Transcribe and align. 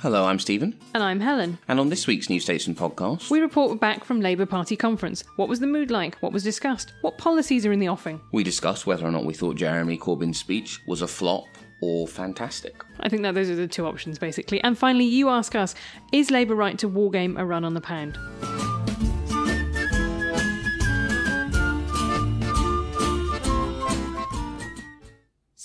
Hello, 0.00 0.26
I'm 0.26 0.38
Stephen, 0.38 0.78
And 0.94 1.02
I'm 1.02 1.18
Helen. 1.20 1.58
and 1.68 1.80
on 1.80 1.88
this 1.88 2.06
week's 2.06 2.28
New 2.30 2.38
Statesman 2.38 2.76
podcast, 2.76 3.28
We 3.30 3.40
report 3.40 3.80
back 3.80 4.04
from 4.04 4.20
Labour 4.20 4.46
Party 4.46 4.76
conference. 4.76 5.24
What 5.36 5.48
was 5.48 5.58
the 5.58 5.66
mood 5.66 5.90
like? 5.90 6.16
What 6.18 6.32
was 6.32 6.44
discussed? 6.44 6.92
What 7.00 7.18
policies 7.18 7.66
are 7.66 7.72
in 7.72 7.80
the 7.80 7.88
offing? 7.88 8.20
we 8.32 8.44
discuss 8.44 8.86
whether 8.86 9.06
or 9.06 9.10
not 9.10 9.24
we 9.24 9.34
thought 9.34 9.56
Jeremy 9.56 9.98
Corbyn's 9.98 10.38
speech 10.38 10.80
was 10.86 11.02
a 11.02 11.08
flop 11.08 11.44
or 11.80 12.06
fantastic. 12.06 12.82
I 13.00 13.08
think 13.08 13.22
that 13.22 13.34
those 13.34 13.50
are 13.50 13.54
the 13.54 13.68
two 13.68 13.86
options, 13.86 14.18
basically. 14.18 14.60
And 14.62 14.76
finally, 14.76 15.04
you 15.04 15.28
ask 15.28 15.54
us 15.54 15.74
Is 16.12 16.30
Labour 16.30 16.54
right 16.54 16.78
to 16.78 16.88
wargame 16.88 17.38
a 17.38 17.44
run 17.44 17.64
on 17.64 17.74
the 17.74 17.80
pound? 17.80 18.18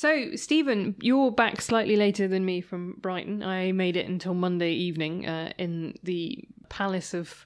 So, 0.02 0.36
Stephen, 0.36 0.95
you're 1.00 1.32
back 1.32 1.62
slightly 1.62 1.95
later 1.95 2.28
than 2.28 2.44
me 2.44 2.59
from 2.59 2.95
Brighton. 3.00 3.44
I 3.44 3.72
made 3.72 3.95
it 3.95 4.08
until 4.08 4.34
Monday 4.34 4.72
evening 4.72 5.28
uh, 5.28 5.54
in 5.59 5.94
the 6.02 6.44
Palace 6.70 7.14
of. 7.14 7.45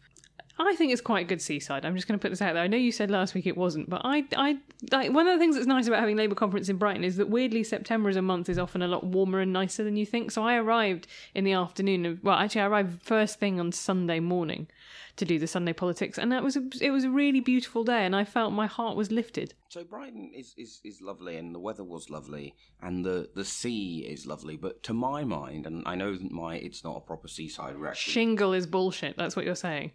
I 0.57 0.75
think 0.75 0.93
it's 0.93 1.01
quite 1.01 1.25
a 1.25 1.27
good 1.27 1.41
seaside. 1.41 1.85
I'm 1.85 1.95
just 1.95 2.07
going 2.07 2.17
to 2.17 2.21
put 2.21 2.29
this 2.29 2.41
out 2.41 2.53
there. 2.53 2.63
I 2.63 2.67
know 2.67 2.77
you 2.77 2.91
said 2.91 3.11
last 3.11 3.33
week 3.33 3.45
it 3.45 3.57
wasn't, 3.57 3.89
but 3.89 4.01
I, 4.05 4.23
I, 4.37 4.57
like 4.91 5.11
one 5.11 5.27
of 5.27 5.33
the 5.33 5.39
things 5.39 5.55
that's 5.55 5.67
nice 5.67 5.87
about 5.87 5.99
having 5.99 6.15
Labour 6.15 6.35
conference 6.35 6.69
in 6.69 6.77
Brighton 6.77 7.03
is 7.03 7.17
that 7.17 7.29
weirdly 7.29 7.63
September 7.63 8.09
as 8.09 8.15
a 8.15 8.21
month 8.21 8.47
is 8.47 8.57
often 8.57 8.81
a 8.81 8.87
lot 8.87 9.03
warmer 9.03 9.41
and 9.41 9.51
nicer 9.51 9.83
than 9.83 9.97
you 9.97 10.05
think. 10.05 10.31
So 10.31 10.43
I 10.43 10.55
arrived 10.55 11.07
in 11.33 11.43
the 11.43 11.51
afternoon 11.51 12.05
of 12.05 12.23
well, 12.23 12.37
actually 12.37 12.61
I 12.61 12.67
arrived 12.67 13.03
first 13.03 13.37
thing 13.37 13.59
on 13.59 13.73
Sunday 13.73 14.21
morning 14.21 14.67
to 15.17 15.25
do 15.25 15.39
the 15.39 15.47
Sunday 15.47 15.73
politics, 15.73 16.17
and 16.17 16.31
that 16.31 16.43
was 16.43 16.57
a, 16.57 16.63
it 16.81 16.91
was 16.91 17.03
a 17.05 17.09
really 17.09 17.39
beautiful 17.39 17.83
day, 17.83 18.05
and 18.05 18.15
I 18.15 18.25
felt 18.25 18.51
my 18.51 18.67
heart 18.67 18.97
was 18.97 19.11
lifted. 19.11 19.53
So 19.69 19.83
Brighton 19.83 20.31
is, 20.35 20.53
is, 20.57 20.81
is 20.83 21.01
lovely, 21.01 21.37
and 21.37 21.55
the 21.55 21.59
weather 21.59 21.83
was 21.83 22.09
lovely, 22.09 22.55
and 22.81 23.05
the, 23.05 23.29
the 23.33 23.45
sea 23.45 23.99
is 23.99 24.25
lovely. 24.25 24.57
But 24.57 24.83
to 24.83 24.93
my 24.93 25.23
mind, 25.23 25.67
and 25.67 25.83
I 25.85 25.95
know 25.95 26.13
that 26.13 26.31
my 26.31 26.55
it's 26.55 26.83
not 26.83 26.97
a 26.97 27.01
proper 27.01 27.27
seaside. 27.27 27.75
Shingle 27.95 28.53
is 28.53 28.67
bullshit. 28.67 29.15
That's 29.17 29.35
what 29.35 29.45
you're 29.45 29.55
saying. 29.55 29.91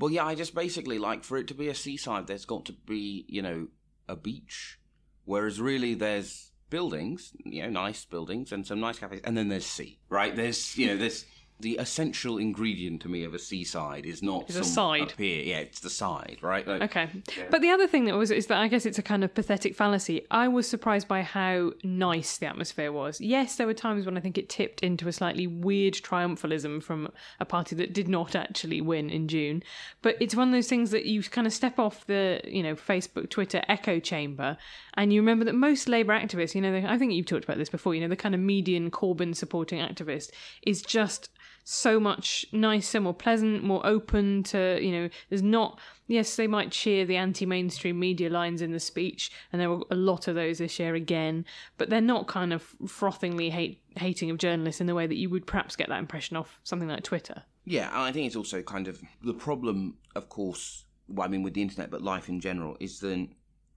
Well, 0.00 0.10
yeah, 0.10 0.24
I 0.24 0.34
just 0.34 0.54
basically 0.54 0.98
like 0.98 1.24
for 1.24 1.36
it 1.36 1.46
to 1.48 1.54
be 1.54 1.68
a 1.68 1.74
seaside, 1.74 2.26
there's 2.26 2.46
got 2.46 2.64
to 2.66 2.72
be 2.72 3.24
you 3.28 3.42
know 3.42 3.68
a 4.08 4.16
beach, 4.16 4.78
whereas 5.24 5.60
really 5.60 5.94
there's 5.94 6.50
buildings, 6.70 7.32
you 7.44 7.62
know, 7.62 7.68
nice 7.68 8.04
buildings 8.04 8.52
and 8.52 8.66
some 8.66 8.80
nice 8.80 8.98
cafes, 8.98 9.20
and 9.24 9.36
then 9.36 9.48
there's 9.48 9.66
sea, 9.66 9.98
right? 10.08 10.34
There's 10.34 10.76
you 10.78 10.86
know 10.86 10.96
there's 10.96 11.26
the 11.60 11.76
essential 11.76 12.38
ingredient 12.38 13.02
to 13.02 13.08
me 13.08 13.24
of 13.24 13.34
a 13.34 13.38
seaside 13.38 14.06
is 14.06 14.22
not 14.22 14.48
Is 14.48 14.56
a 14.56 14.64
side. 14.64 15.12
here, 15.16 15.42
yeah, 15.42 15.58
it's 15.58 15.80
the 15.80 15.90
side, 15.90 16.38
right? 16.42 16.66
Like, 16.66 16.82
Okay. 16.82 17.08
But 17.50 17.60
the 17.60 17.70
other 17.70 17.86
thing 17.86 18.04
that 18.06 18.16
was 18.16 18.30
is 18.30 18.46
that 18.46 18.58
I 18.58 18.68
guess 18.68 18.86
it's 18.86 18.98
a 18.98 19.02
kind 19.02 19.24
of 19.24 19.34
pathetic 19.34 19.74
fallacy. 19.74 20.26
I 20.30 20.48
was 20.48 20.68
surprised 20.68 21.08
by 21.08 21.22
how 21.22 21.72
nice 21.82 22.38
the 22.38 22.46
atmosphere 22.46 22.92
was. 22.92 23.20
Yes, 23.20 23.56
there 23.56 23.66
were 23.66 23.74
times 23.74 24.06
when 24.06 24.16
I 24.16 24.20
think 24.20 24.38
it 24.38 24.48
tipped 24.48 24.82
into 24.82 25.08
a 25.08 25.12
slightly 25.12 25.46
weird 25.46 25.94
triumphalism 25.94 26.82
from 26.82 27.08
a 27.38 27.44
party 27.44 27.76
that 27.76 27.92
did 27.92 28.08
not 28.08 28.34
actually 28.34 28.80
win 28.80 29.10
in 29.10 29.28
June. 29.28 29.62
But 30.02 30.16
it's 30.20 30.34
one 30.34 30.48
of 30.48 30.52
those 30.52 30.68
things 30.68 30.90
that 30.90 31.06
you 31.06 31.22
kind 31.22 31.46
of 31.46 31.52
step 31.52 31.78
off 31.78 32.06
the, 32.06 32.40
you 32.44 32.62
know, 32.62 32.74
Facebook, 32.74 33.30
Twitter 33.30 33.62
echo 33.68 34.00
chamber 34.00 34.56
and 34.94 35.12
you 35.12 35.20
remember 35.20 35.44
that 35.44 35.54
most 35.54 35.88
Labour 35.88 36.12
activists, 36.12 36.54
you 36.54 36.60
know, 36.60 36.72
they, 36.72 36.84
I 36.86 36.98
think 36.98 37.12
you've 37.12 37.26
talked 37.26 37.44
about 37.44 37.58
this 37.58 37.68
before, 37.70 37.94
you 37.94 38.00
know, 38.00 38.08
the 38.08 38.16
kind 38.16 38.34
of 38.34 38.40
median 38.40 38.90
Corbyn 38.90 39.34
supporting 39.34 39.78
activist 39.80 40.30
is 40.62 40.82
just 40.82 41.30
so 41.64 42.00
much 42.00 42.44
nicer, 42.52 43.00
more 43.00 43.14
pleasant, 43.14 43.62
more 43.62 43.84
open 43.86 44.42
to, 44.44 44.78
you 44.82 44.92
know, 44.92 45.08
there's 45.28 45.42
not, 45.42 45.78
yes, 46.06 46.36
they 46.36 46.46
might 46.46 46.70
cheer 46.70 47.04
the 47.04 47.16
anti 47.16 47.46
mainstream 47.46 47.98
media 47.98 48.30
lines 48.30 48.62
in 48.62 48.72
the 48.72 48.80
speech, 48.80 49.30
and 49.52 49.60
there 49.60 49.70
were 49.70 49.84
a 49.90 49.94
lot 49.94 50.28
of 50.28 50.34
those 50.34 50.58
this 50.58 50.78
year 50.78 50.94
again, 50.94 51.44
but 51.78 51.90
they're 51.90 52.00
not 52.00 52.26
kind 52.26 52.52
of 52.52 52.62
frothingly 52.86 53.50
hate, 53.50 53.80
hating 53.96 54.30
of 54.30 54.38
journalists 54.38 54.80
in 54.80 54.86
the 54.86 54.94
way 54.94 55.06
that 55.06 55.16
you 55.16 55.30
would 55.30 55.46
perhaps 55.46 55.76
get 55.76 55.88
that 55.88 55.98
impression 55.98 56.36
off 56.36 56.60
something 56.64 56.88
like 56.88 57.02
Twitter. 57.02 57.42
Yeah, 57.64 57.88
and 57.88 57.98
I 57.98 58.12
think 58.12 58.26
it's 58.26 58.36
also 58.36 58.62
kind 58.62 58.88
of 58.88 59.00
the 59.22 59.34
problem, 59.34 59.98
of 60.16 60.28
course, 60.28 60.84
well, 61.08 61.26
I 61.26 61.30
mean, 61.30 61.42
with 61.42 61.54
the 61.54 61.62
internet, 61.62 61.90
but 61.90 62.02
life 62.02 62.28
in 62.28 62.40
general, 62.40 62.76
is 62.80 63.00
that 63.00 63.28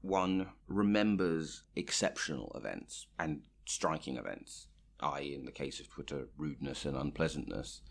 one 0.02 0.48
remembers 0.68 1.64
exceptional 1.76 2.52
events 2.56 3.08
and 3.20 3.42
striking 3.66 4.18
events, 4.18 4.68
i.e., 5.04 5.36
in 5.36 5.46
the 5.46 5.52
case 5.52 5.80
of 5.80 5.90
Twitter, 5.90 6.28
rudeness 6.38 6.86
and 6.86 6.96
unpleasantness. 6.96 7.82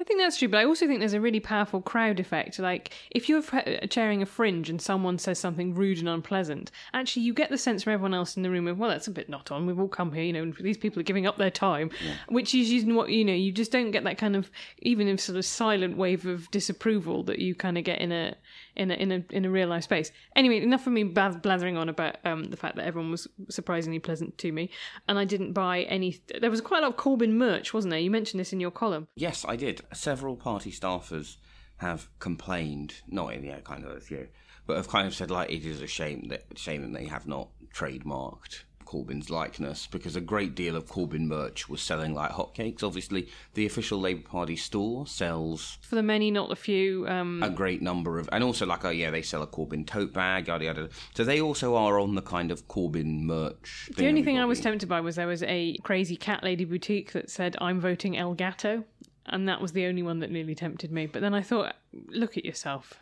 I 0.00 0.04
think 0.04 0.18
that's 0.18 0.38
true, 0.38 0.48
but 0.48 0.58
I 0.58 0.64
also 0.64 0.86
think 0.86 1.00
there's 1.00 1.12
a 1.12 1.20
really 1.20 1.40
powerful 1.40 1.82
crowd 1.82 2.20
effect. 2.20 2.58
Like, 2.58 2.90
if 3.10 3.28
you're 3.28 3.42
chairing 3.90 4.22
a 4.22 4.26
fringe 4.26 4.70
and 4.70 4.80
someone 4.80 5.18
says 5.18 5.38
something 5.38 5.74
rude 5.74 5.98
and 5.98 6.08
unpleasant, 6.08 6.70
actually, 6.94 7.22
you 7.22 7.34
get 7.34 7.50
the 7.50 7.58
sense 7.58 7.82
from 7.82 7.92
everyone 7.92 8.14
else 8.14 8.34
in 8.34 8.42
the 8.42 8.50
room 8.50 8.66
of, 8.66 8.78
well, 8.78 8.88
that's 8.88 9.08
a 9.08 9.10
bit 9.10 9.28
not 9.28 9.50
on. 9.50 9.66
We've 9.66 9.78
all 9.78 9.88
come 9.88 10.12
here, 10.12 10.24
you 10.24 10.32
know, 10.32 10.42
and 10.42 10.56
these 10.56 10.78
people 10.78 11.00
are 11.00 11.04
giving 11.04 11.26
up 11.26 11.36
their 11.36 11.50
time, 11.50 11.90
which 12.28 12.54
is 12.54 12.72
usually 12.72 12.94
what, 12.94 13.10
you 13.10 13.26
know, 13.26 13.34
you 13.34 13.52
just 13.52 13.72
don't 13.72 13.90
get 13.90 14.04
that 14.04 14.16
kind 14.16 14.36
of, 14.36 14.50
even 14.78 15.06
if 15.06 15.20
sort 15.20 15.36
of 15.36 15.44
silent 15.44 15.98
wave 15.98 16.24
of 16.24 16.50
disapproval 16.50 17.22
that 17.24 17.38
you 17.38 17.54
kind 17.54 17.76
of 17.76 17.84
get 17.84 18.00
in 18.00 18.10
a, 18.10 18.34
in 18.76 18.90
a, 18.90 18.94
in 18.94 19.12
a, 19.12 19.24
in 19.30 19.44
a 19.44 19.50
real 19.50 19.68
life 19.68 19.84
space. 19.84 20.10
Anyway, 20.34 20.62
enough 20.62 20.86
of 20.86 20.94
me 20.94 21.02
blathering 21.02 21.76
on 21.76 21.90
about 21.90 22.16
um, 22.24 22.44
the 22.44 22.56
fact 22.56 22.76
that 22.76 22.86
everyone 22.86 23.10
was 23.10 23.28
surprisingly 23.50 23.98
pleasant 23.98 24.38
to 24.38 24.50
me, 24.50 24.70
and 25.08 25.18
I 25.18 25.26
didn't 25.26 25.52
buy 25.52 25.82
any, 25.82 26.18
there 26.40 26.50
was 26.50 26.62
quite 26.62 26.78
a 26.78 26.86
lot 26.86 26.94
of 26.94 26.96
Corbyn 26.96 27.32
merch, 27.32 27.74
wasn't 27.74 27.90
there? 27.90 28.00
You 28.00 28.10
mentioned 28.10 28.40
this 28.40 28.54
in 28.54 28.60
your 28.60 28.70
column. 28.70 29.08
Yes, 29.14 29.44
I 29.46 29.56
did. 29.56 29.82
Several 29.92 30.36
party 30.36 30.70
staffers 30.70 31.36
have 31.78 32.08
complained, 32.18 32.94
not 33.08 33.32
in 33.32 33.42
the 33.42 33.60
kind 33.62 33.84
of, 33.84 34.10
you 34.10 34.18
know, 34.18 34.26
but 34.66 34.76
have 34.76 34.88
kind 34.88 35.06
of 35.06 35.14
said, 35.14 35.30
like, 35.30 35.50
it 35.50 35.64
is 35.64 35.80
a 35.80 35.86
shame 35.86 36.28
that, 36.28 36.44
shame 36.56 36.82
that 36.82 36.98
they 36.98 37.06
have 37.06 37.26
not 37.26 37.48
trademarked 37.74 38.64
Corbyn's 38.90 39.30
likeness 39.30 39.86
because 39.86 40.16
a 40.16 40.20
great 40.20 40.56
deal 40.56 40.74
of 40.74 40.86
Corbyn 40.86 41.26
merch 41.26 41.68
was 41.68 41.80
selling 41.80 42.12
like 42.12 42.32
hotcakes. 42.32 42.82
Obviously, 42.82 43.28
the 43.54 43.64
official 43.64 44.00
Labour 44.00 44.26
Party 44.28 44.56
store 44.56 45.06
sells 45.06 45.78
For 45.82 45.94
the 45.94 46.02
many, 46.02 46.32
not 46.32 46.48
the 46.48 46.56
few. 46.56 47.06
Um, 47.06 47.40
a 47.40 47.50
great 47.50 47.82
number 47.82 48.18
of, 48.18 48.28
and 48.32 48.42
also 48.42 48.66
like, 48.66 48.84
oh 48.84 48.90
yeah, 48.90 49.10
they 49.10 49.22
sell 49.22 49.42
a 49.42 49.46
Corbyn 49.46 49.86
tote 49.86 50.12
bag, 50.12 50.48
yada 50.48 50.64
yada. 50.64 50.88
So 51.14 51.22
they 51.22 51.40
also 51.40 51.76
are 51.76 52.00
on 52.00 52.16
the 52.16 52.22
kind 52.22 52.50
of 52.50 52.66
Corbyn 52.66 53.22
merch. 53.22 53.90
The 53.96 54.08
only 54.08 54.24
thing 54.24 54.38
I 54.40 54.44
was 54.44 54.60
tempted 54.60 54.88
by 54.88 55.00
was 55.00 55.14
there 55.14 55.28
was 55.28 55.44
a 55.44 55.76
crazy 55.84 56.16
cat 56.16 56.42
lady 56.42 56.64
boutique 56.64 57.12
that 57.12 57.30
said, 57.30 57.56
I'm 57.60 57.80
voting 57.80 58.16
El 58.16 58.34
Gato. 58.34 58.84
And 59.26 59.48
that 59.48 59.60
was 59.60 59.72
the 59.72 59.86
only 59.86 60.02
one 60.02 60.20
that 60.20 60.30
nearly 60.30 60.54
tempted 60.54 60.90
me. 60.90 61.06
But 61.06 61.22
then 61.22 61.34
I 61.34 61.42
thought, 61.42 61.76
look 62.08 62.36
at 62.36 62.44
yourself. 62.44 62.94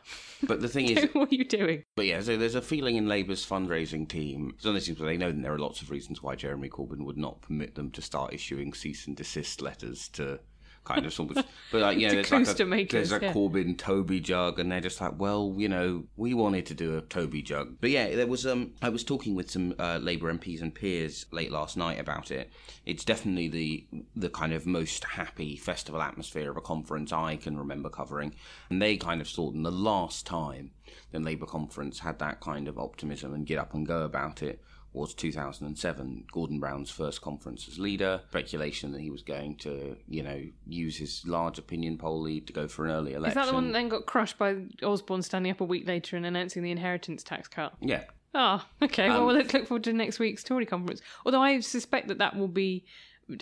But 0.42 0.60
the 0.60 0.68
thing 0.68 0.86
is, 0.96 1.08
what 1.12 1.32
are 1.32 1.34
you 1.34 1.44
doing? 1.44 1.84
But 1.96 2.06
yeah, 2.06 2.20
so 2.20 2.36
there's 2.36 2.54
a 2.54 2.62
feeling 2.62 2.96
in 2.96 3.08
Labour's 3.08 3.46
fundraising 3.46 4.08
team. 4.08 4.52
It's 4.56 4.64
one 4.64 4.74
of 4.74 4.80
those 4.80 4.86
things 4.86 5.00
where 5.00 5.08
they 5.08 5.16
know 5.16 5.32
that 5.32 5.42
there 5.42 5.54
are 5.54 5.58
lots 5.58 5.80
of 5.82 5.90
reasons 5.90 6.22
why 6.22 6.34
Jeremy 6.34 6.68
Corbyn 6.68 7.04
would 7.04 7.16
not 7.16 7.40
permit 7.42 7.74
them 7.74 7.90
to 7.92 8.02
start 8.02 8.34
issuing 8.34 8.72
cease 8.72 9.06
and 9.06 9.16
desist 9.16 9.62
letters 9.62 10.08
to 10.10 10.40
kind 10.88 11.06
of 11.06 11.12
sort 11.12 11.36
of. 11.36 11.46
But 11.70 11.82
like, 11.82 11.98
yeah, 11.98 12.08
know, 12.08 12.14
there's 12.22 12.48
like 12.48 12.60
a, 12.60 12.64
makers, 12.64 13.10
there's 13.10 13.22
a 13.22 13.26
yeah. 13.26 13.32
Corbyn 13.32 13.76
Toby 13.76 14.20
jug, 14.20 14.58
and 14.58 14.72
they're 14.72 14.80
just 14.80 15.00
like, 15.00 15.18
well, 15.18 15.54
you 15.56 15.68
know, 15.68 16.04
we 16.16 16.34
wanted 16.34 16.66
to 16.66 16.74
do 16.74 16.96
a 16.96 17.02
Toby 17.02 17.42
jug, 17.42 17.76
but 17.80 17.90
yeah, 17.90 18.14
there 18.16 18.26
was. 18.26 18.46
Um, 18.46 18.72
I 18.82 18.88
was 18.88 19.04
talking 19.04 19.34
with 19.34 19.50
some 19.50 19.74
uh, 19.78 19.98
Labour 19.98 20.32
MPs 20.32 20.62
and 20.62 20.74
peers 20.74 21.26
late 21.30 21.52
last 21.52 21.76
night 21.76 22.00
about 22.00 22.30
it. 22.30 22.50
It's 22.86 23.04
definitely 23.04 23.48
the 23.48 23.86
the 24.16 24.30
kind 24.30 24.52
of 24.52 24.66
most 24.66 25.04
happy 25.04 25.56
festival 25.56 26.00
atmosphere 26.00 26.50
of 26.50 26.56
a 26.56 26.62
conference 26.62 27.12
I 27.12 27.36
can 27.36 27.58
remember 27.58 27.90
covering, 27.90 28.34
and 28.70 28.80
they 28.80 28.96
kind 28.96 29.20
of 29.20 29.28
thought 29.28 29.54
in 29.54 29.62
the 29.62 29.70
last 29.70 30.26
time 30.26 30.72
the 31.12 31.20
Labour 31.20 31.46
conference 31.46 31.98
had 31.98 32.18
that 32.18 32.40
kind 32.40 32.66
of 32.68 32.78
optimism 32.78 33.34
and 33.34 33.46
get 33.46 33.58
up 33.58 33.74
and 33.74 33.86
go 33.86 34.02
about 34.02 34.42
it 34.42 34.62
was 34.98 35.14
2007, 35.14 36.26
Gordon 36.32 36.60
Brown's 36.60 36.90
first 36.90 37.20
conference 37.20 37.68
as 37.68 37.78
leader. 37.78 38.22
Speculation 38.28 38.92
that 38.92 39.00
he 39.00 39.10
was 39.10 39.22
going 39.22 39.56
to, 39.58 39.96
you 40.08 40.22
know, 40.22 40.42
use 40.66 40.96
his 40.96 41.22
large 41.26 41.58
opinion 41.58 41.98
poll 41.98 42.20
lead 42.20 42.46
to 42.46 42.52
go 42.52 42.68
for 42.68 42.84
an 42.84 42.90
early 42.90 43.14
election. 43.14 43.40
Is 43.40 43.46
that 43.46 43.50
the 43.50 43.54
one 43.54 43.68
that 43.68 43.72
then 43.72 43.88
got 43.88 44.06
crushed 44.06 44.38
by 44.38 44.56
Osborne 44.82 45.22
standing 45.22 45.52
up 45.52 45.60
a 45.60 45.64
week 45.64 45.86
later 45.86 46.16
and 46.16 46.26
announcing 46.26 46.62
the 46.62 46.70
inheritance 46.70 47.22
tax 47.22 47.48
cut? 47.48 47.74
Yeah. 47.80 48.04
Oh, 48.34 48.64
okay. 48.82 49.08
Um, 49.08 49.26
well, 49.26 49.34
let's 49.34 49.52
look 49.52 49.66
forward 49.66 49.84
to 49.84 49.92
next 49.92 50.18
week's 50.18 50.44
Tory 50.44 50.66
conference. 50.66 51.00
Although 51.24 51.42
I 51.42 51.60
suspect 51.60 52.08
that 52.08 52.18
that 52.18 52.36
will 52.36 52.48
be 52.48 52.84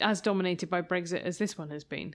as 0.01 0.21
dominated 0.21 0.71
by 0.71 0.83
Brexit 0.83 1.23
as 1.23 1.39
this 1.39 1.57
one 1.57 1.71
has 1.71 1.85
been. 1.85 2.15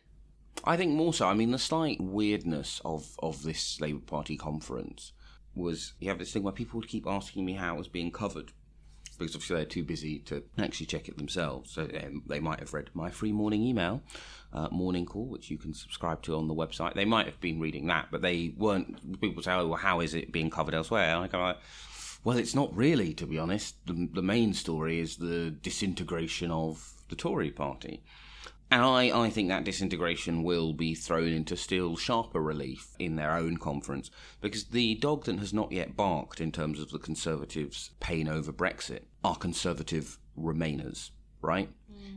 I 0.64 0.78
think 0.78 0.92
more 0.92 1.14
so. 1.14 1.28
I 1.28 1.34
mean, 1.34 1.52
the 1.52 1.60
slight 1.60 2.00
weirdness 2.00 2.82
of, 2.86 3.16
of 3.20 3.44
this 3.44 3.80
Labour 3.80 4.02
Party 4.02 4.38
conference 4.38 5.14
was 5.56 5.94
you 6.00 6.10
have 6.10 6.20
this 6.20 6.32
thing 6.32 6.44
where 6.44 6.54
people 6.54 6.80
would 6.80 6.90
keep 6.90 7.08
asking 7.08 7.46
me 7.46 7.54
how 7.54 7.76
it 7.76 7.78
was 7.78 7.88
being 7.88 8.12
covered. 8.12 8.52
Because 9.22 9.36
obviously 9.36 9.56
they're 9.58 9.66
too 9.66 9.84
busy 9.84 10.20
to 10.20 10.44
actually 10.58 10.88
check 10.88 11.08
it 11.08 11.18
themselves. 11.18 11.72
So 11.72 11.84
um, 11.84 12.24
they 12.28 12.40
might 12.40 12.60
have 12.60 12.74
read 12.74 12.90
my 12.94 13.10
free 13.10 13.32
morning 13.32 13.64
email, 13.64 14.02
uh, 14.52 14.68
Morning 14.72 15.06
Call, 15.06 15.28
which 15.28 15.50
you 15.50 15.58
can 15.58 15.74
subscribe 15.74 16.22
to 16.24 16.36
on 16.36 16.48
the 16.48 16.56
website. 16.56 16.96
They 16.96 17.06
might 17.06 17.28
have 17.28 17.40
been 17.40 17.60
reading 17.60 17.88
that, 17.88 18.08
but 18.12 18.22
they 18.22 18.54
weren't. 18.58 19.22
People 19.22 19.44
say, 19.44 19.54
oh, 19.54 19.68
well, 19.68 19.78
how 19.78 20.00
is 20.00 20.14
it 20.14 20.32
being 20.32 20.50
covered 20.50 20.74
elsewhere? 20.74 21.16
And 21.16 21.24
I 21.24 21.28
go, 21.28 21.56
well, 22.24 22.38
it's 22.38 22.56
not 22.56 22.76
really, 22.76 23.14
to 23.16 23.26
be 23.26 23.38
honest. 23.38 23.76
The, 23.86 24.10
the 24.14 24.22
main 24.22 24.54
story 24.54 25.00
is 25.00 25.18
the 25.18 25.52
disintegration 25.52 26.52
of 26.52 26.94
the 27.10 27.16
Tory 27.16 27.52
party. 27.52 28.04
And 28.72 28.82
I, 28.82 29.26
I 29.26 29.30
think 29.30 29.50
that 29.50 29.66
disintegration 29.66 30.44
will 30.44 30.72
be 30.72 30.96
thrown 30.96 31.28
into 31.28 31.58
still 31.58 31.98
sharper 31.98 32.42
relief 32.42 32.96
in 33.00 33.18
their 33.18 33.36
own 33.36 33.58
conference 33.58 34.10
because 34.40 34.64
the 34.64 34.96
dog 34.96 35.26
that 35.26 35.40
has 35.40 35.54
not 35.54 35.74
yet 35.74 35.98
barked 35.98 36.40
in 36.40 36.54
terms 36.54 36.80
of 36.80 36.90
the 36.90 36.98
Conservatives' 36.98 37.92
pain 38.00 38.30
over 38.30 38.54
Brexit 38.54 39.02
are 39.26 39.36
Conservative 39.36 40.18
Remainers, 40.40 41.12
right? 41.42 41.70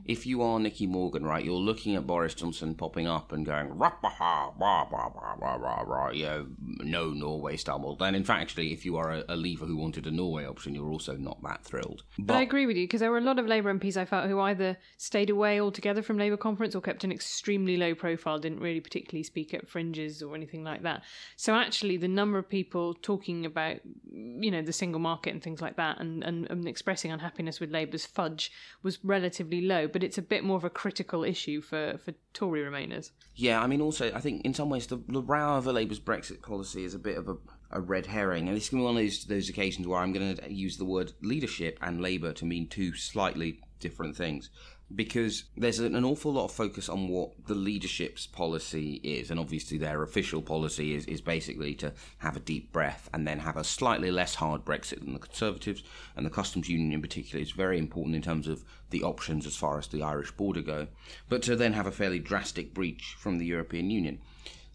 If 0.04 0.26
you 0.26 0.42
are 0.42 0.58
Nicky 0.58 0.86
Morgan, 0.86 1.24
right, 1.24 1.44
you're 1.44 1.54
looking 1.54 1.96
at 1.96 2.06
Boris 2.06 2.34
Johnson 2.34 2.74
popping 2.74 3.06
up 3.06 3.32
and 3.32 3.46
going, 3.46 3.76
rah, 3.76 3.92
bah, 4.02 4.12
rah, 4.20 4.52
rah, 4.58 4.86
rah, 4.90 5.34
rah, 5.38 5.54
rah, 5.56 5.80
rah, 5.82 6.10
you 6.10 6.24
know, 6.24 6.46
no 6.60 7.10
Norway 7.10 7.56
stumbled. 7.56 8.02
And 8.02 8.16
in 8.16 8.24
fact, 8.24 8.42
actually, 8.42 8.72
if 8.72 8.84
you 8.84 8.96
are 8.96 9.12
a, 9.12 9.24
a 9.28 9.36
leaver 9.36 9.66
who 9.66 9.76
wanted 9.76 10.06
a 10.06 10.10
Norway 10.10 10.46
option, 10.46 10.74
you're 10.74 10.90
also 10.90 11.16
not 11.16 11.42
that 11.42 11.64
thrilled. 11.64 12.02
But 12.18 12.36
I 12.36 12.42
agree 12.42 12.66
with 12.66 12.76
you 12.76 12.84
because 12.84 13.00
there 13.00 13.10
were 13.10 13.18
a 13.18 13.22
lot 13.22 13.38
of 13.38 13.46
Labour 13.46 13.72
MPs 13.72 13.96
I 13.96 14.04
felt 14.04 14.28
who 14.28 14.40
either 14.40 14.76
stayed 14.96 15.30
away 15.30 15.60
altogether 15.60 16.02
from 16.02 16.18
Labour 16.18 16.36
conference 16.36 16.74
or 16.74 16.80
kept 16.80 17.04
an 17.04 17.12
extremely 17.12 17.76
low 17.76 17.94
profile, 17.94 18.38
didn't 18.38 18.60
really 18.60 18.80
particularly 18.80 19.22
speak 19.22 19.54
at 19.54 19.68
fringes 19.68 20.22
or 20.22 20.34
anything 20.34 20.64
like 20.64 20.82
that. 20.82 21.02
So 21.36 21.54
actually, 21.54 21.96
the 21.96 22.08
number 22.08 22.38
of 22.38 22.48
people 22.48 22.94
talking 22.94 23.46
about, 23.46 23.76
you 24.12 24.50
know, 24.50 24.62
the 24.62 24.72
single 24.72 25.00
market 25.00 25.32
and 25.32 25.42
things 25.42 25.60
like 25.60 25.76
that, 25.76 26.00
and 26.00 26.22
and, 26.24 26.50
and 26.50 26.68
expressing 26.68 27.10
unhappiness 27.10 27.60
with 27.60 27.70
Labour's 27.70 28.06
fudge 28.06 28.50
was 28.82 28.98
relatively 29.04 29.60
low. 29.60 29.73
But 29.92 30.02
it's 30.02 30.18
a 30.18 30.22
bit 30.22 30.44
more 30.44 30.56
of 30.56 30.64
a 30.64 30.70
critical 30.70 31.24
issue 31.24 31.60
for 31.60 31.98
for 31.98 32.14
Tory 32.32 32.62
Remainers. 32.62 33.10
Yeah, 33.34 33.62
I 33.62 33.66
mean, 33.66 33.80
also, 33.80 34.12
I 34.12 34.20
think 34.20 34.42
in 34.44 34.54
some 34.54 34.70
ways 34.70 34.86
the, 34.86 35.02
the 35.08 35.22
row 35.22 35.56
over 35.56 35.72
Labour's 35.72 36.00
Brexit 36.00 36.42
policy 36.42 36.84
is 36.84 36.94
a 36.94 36.98
bit 36.98 37.18
of 37.18 37.28
a, 37.28 37.36
a 37.70 37.80
red 37.80 38.06
herring. 38.06 38.48
And 38.48 38.50
going 38.50 38.60
to 38.60 38.76
be 38.76 38.82
one 38.82 38.96
of 38.96 39.02
those, 39.02 39.24
those 39.24 39.48
occasions 39.48 39.86
where 39.86 39.98
I'm 39.98 40.12
going 40.12 40.36
to 40.36 40.52
use 40.52 40.76
the 40.76 40.84
word 40.84 41.12
leadership 41.20 41.78
and 41.82 42.00
Labour 42.00 42.32
to 42.34 42.44
mean 42.44 42.68
two 42.68 42.94
slightly 42.94 43.60
different 43.80 44.16
things. 44.16 44.50
Because 44.94 45.44
there's 45.56 45.78
an, 45.78 46.04
awful 46.04 46.34
lot 46.34 46.44
of 46.44 46.52
focus 46.52 46.88
on 46.88 47.08
what 47.08 47.46
the 47.46 47.54
leadership's 47.54 48.26
policy 48.26 49.00
is. 49.02 49.30
And 49.30 49.40
obviously, 49.40 49.78
their 49.78 50.02
official 50.02 50.42
policy 50.42 50.94
is, 50.94 51.06
is 51.06 51.20
basically 51.20 51.74
to 51.76 51.92
have 52.18 52.36
a 52.36 52.40
deep 52.40 52.72
breath 52.72 53.08
and 53.12 53.26
then 53.26 53.40
have 53.40 53.56
a 53.56 53.64
slightly 53.64 54.10
less 54.10 54.36
hard 54.36 54.64
Brexit 54.64 55.00
than 55.00 55.14
the 55.14 55.18
Conservatives. 55.18 55.82
And 56.16 56.24
the 56.24 56.30
Customs 56.30 56.68
Union, 56.68 56.92
in 56.92 57.00
particular, 57.00 57.42
is 57.42 57.52
very 57.52 57.78
important 57.78 58.14
in 58.14 58.22
terms 58.22 58.46
of 58.46 58.62
the 58.90 59.02
options 59.02 59.46
as 59.46 59.56
far 59.56 59.78
as 59.78 59.88
the 59.88 60.02
Irish 60.02 60.30
border 60.32 60.62
go. 60.62 60.86
But 61.28 61.42
to 61.42 61.56
then 61.56 61.72
have 61.72 61.86
a 61.86 61.92
fairly 61.92 62.18
drastic 62.18 62.74
breach 62.74 63.16
from 63.18 63.38
the 63.38 63.46
European 63.46 63.90
Union. 63.90 64.20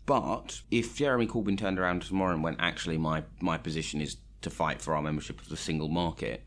But 0.05 0.61
if 0.71 0.97
Jeremy 0.97 1.27
Corbyn 1.27 1.55
turned 1.55 1.77
around 1.77 2.01
tomorrow 2.01 2.33
and 2.33 2.43
went, 2.43 2.57
actually, 2.59 2.97
my, 2.97 3.23
my 3.41 3.59
position 3.59 4.01
is 4.01 4.17
to 4.41 4.49
fight 4.49 4.81
for 4.81 4.95
our 4.95 5.01
membership 5.03 5.39
of 5.39 5.49
the 5.49 5.55
single 5.55 5.87
market, 5.87 6.43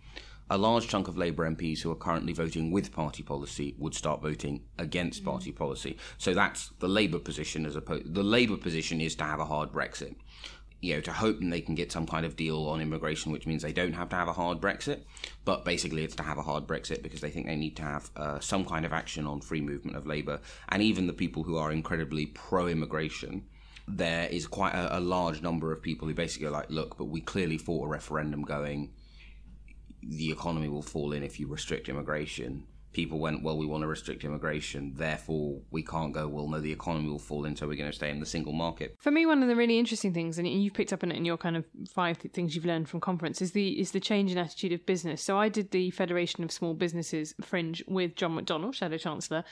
a 0.52 0.58
large 0.58 0.87
chunk 0.87 1.08
of 1.08 1.16
Labour 1.16 1.49
MPs 1.50 1.81
who 1.81 1.90
are 1.90 1.96
currently 1.96 2.34
voting 2.34 2.70
with 2.70 2.93
party 2.93 3.22
policy 3.22 3.75
would 3.78 3.94
start 3.94 4.20
voting 4.20 4.62
against 4.78 5.25
party 5.25 5.50
policy. 5.50 5.96
So 6.19 6.34
that's 6.34 6.72
the 6.78 6.88
Labour 6.88 7.19
position 7.19 7.64
as 7.64 7.75
opposed. 7.75 8.12
The 8.12 8.22
Labour 8.22 8.58
position 8.58 9.00
is 9.00 9.14
to 9.16 9.25
have 9.25 9.40
a 9.40 9.46
hard 9.46 9.72
Brexit. 9.72 10.14
You 10.82 10.96
know, 10.96 11.00
to 11.02 11.12
hope 11.12 11.38
they 11.40 11.62
can 11.62 11.75
get 11.75 11.90
some 11.90 12.06
kind 12.06 12.26
of 12.26 12.37
deal 12.37 12.66
on 12.66 12.82
immigration, 12.82 13.32
which 13.32 13.46
means 13.46 13.62
they 13.62 13.72
don't 13.72 13.94
have 13.94 14.10
to 14.10 14.16
have 14.16 14.28
a 14.28 14.34
hard 14.34 14.60
Brexit. 14.60 15.00
But 15.46 15.64
basically, 15.64 16.04
it's 16.04 16.16
to 16.16 16.22
have 16.22 16.37
a 16.37 16.43
hard 16.43 16.66
Brexit 16.66 17.02
because 17.02 17.22
they 17.22 17.31
think 17.31 17.46
they 17.46 17.56
need 17.56 17.76
to 17.76 17.84
have 17.84 18.10
uh, 18.14 18.40
some 18.40 18.66
kind 18.66 18.84
of 18.84 18.93
action 18.93 19.26
on 19.26 19.40
free 19.40 19.62
movement 19.62 19.96
of 19.96 20.06
labour. 20.06 20.38
And 20.69 20.82
even 20.82 21.06
the 21.06 21.14
people 21.14 21.44
who 21.44 21.56
are 21.56 21.72
incredibly 21.72 22.26
pro 22.26 22.66
immigration, 22.66 23.46
there 23.88 24.28
is 24.28 24.46
quite 24.46 24.75
a, 24.75 24.99
a 24.99 25.00
large 25.00 25.40
number 25.40 25.72
of 25.72 25.81
people 25.81 26.08
who 26.08 26.14
basically 26.14 26.49
are 26.49 26.50
like, 26.50 26.69
look, 26.69 26.99
but 26.99 27.06
we 27.06 27.22
clearly 27.22 27.56
fought 27.56 27.87
a 27.87 27.88
referendum 27.88 28.43
going, 28.43 28.90
the 30.02 30.31
economy 30.31 30.69
will 30.69 30.82
fall 30.82 31.12
in 31.12 31.22
if 31.22 31.38
you 31.38 31.46
restrict 31.49 31.88
immigration. 31.88 32.64
People 32.93 33.20
went, 33.20 33.43
well, 33.43 33.56
we 33.56 33.64
want 33.64 33.81
to 33.82 33.87
restrict 33.87 34.22
immigration, 34.22 34.93
therefore 34.96 35.62
we 35.70 35.82
can't 35.82 36.12
go, 36.12 36.28
well, 36.28 36.46
no, 36.46 36.60
the 36.60 36.72
economy 36.72 37.08
will 37.08 37.19
fall 37.19 37.46
in, 37.46 37.56
so 37.56 37.66
we're 37.66 37.75
going 37.75 37.90
to 37.90 37.96
stay 37.96 38.10
in 38.10 38.20
the 38.20 38.26
single 38.26 38.52
market. 38.52 38.94
For 38.99 39.10
me, 39.10 39.25
one 39.25 39.43
of 39.43 39.49
the 39.49 39.56
really 39.56 39.78
interesting 39.78 40.12
things, 40.12 40.37
and 40.37 40.46
you've 40.46 40.75
picked 40.75 40.93
up 40.93 41.02
on 41.02 41.10
it 41.10 41.16
in 41.16 41.25
your 41.25 41.38
kind 41.38 41.56
of 41.56 41.64
five 41.94 42.19
th- 42.19 42.34
things 42.34 42.54
you've 42.54 42.66
learned 42.66 42.90
from 42.90 43.00
conference, 43.00 43.40
is 43.40 43.52
the 43.52 43.81
is 43.81 43.93
the 43.93 44.00
change 44.00 44.31
in 44.31 44.37
attitude 44.37 44.72
of 44.72 44.84
business. 44.84 45.22
So 45.22 45.38
I 45.38 45.49
did 45.49 45.70
the 45.70 45.90
Federation 45.90 46.44
of 46.44 46.52
Small 46.52 46.75
Businesses 46.75 47.34
Fringe 47.40 47.82
with 47.88 48.14
John 48.14 48.38
McDonnell, 48.38 48.75
Shadow 48.75 48.99
Chancellor, 48.99 49.43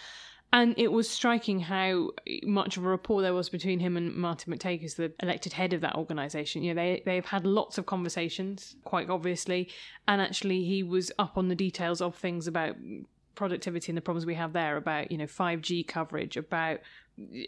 and 0.53 0.75
it 0.77 0.91
was 0.91 1.09
striking 1.09 1.61
how 1.61 2.11
much 2.43 2.77
of 2.77 2.85
a 2.85 2.89
rapport 2.89 3.23
there 3.23 3.35
was 3.35 3.49
between 3.49 3.79
him 3.79 3.97
and 3.97 4.15
Martin 4.15 4.53
McTaggart, 4.53 4.97
the 4.97 5.13
elected 5.23 5.53
head 5.53 5.73
of 5.73 5.81
that 5.83 5.95
organisation. 5.95 6.63
You 6.63 6.75
know, 6.75 6.83
they 6.83 7.03
they've 7.05 7.25
had 7.25 7.47
lots 7.47 7.79
of 7.79 7.87
conversations, 7.87 8.75
quite 8.85 9.09
obviously, 9.11 9.69
and 10.09 10.21
actually 10.21 10.65
he 10.65 10.83
was 10.83 11.13
up 11.19 11.39
on 11.39 11.49
the 11.49 11.55
details 11.55 12.01
of 12.01 12.17
things 12.17 12.49
about 12.49 12.77
productivity 13.37 13.91
and 13.91 13.97
the 13.97 14.03
problems 14.03 14.27
we 14.27 14.35
have 14.35 14.53
there 14.53 14.77
about 14.77 15.11
you 15.11 15.17
know 15.17 15.25
5G 15.25 15.87
coverage 15.87 16.37
about 16.37 16.81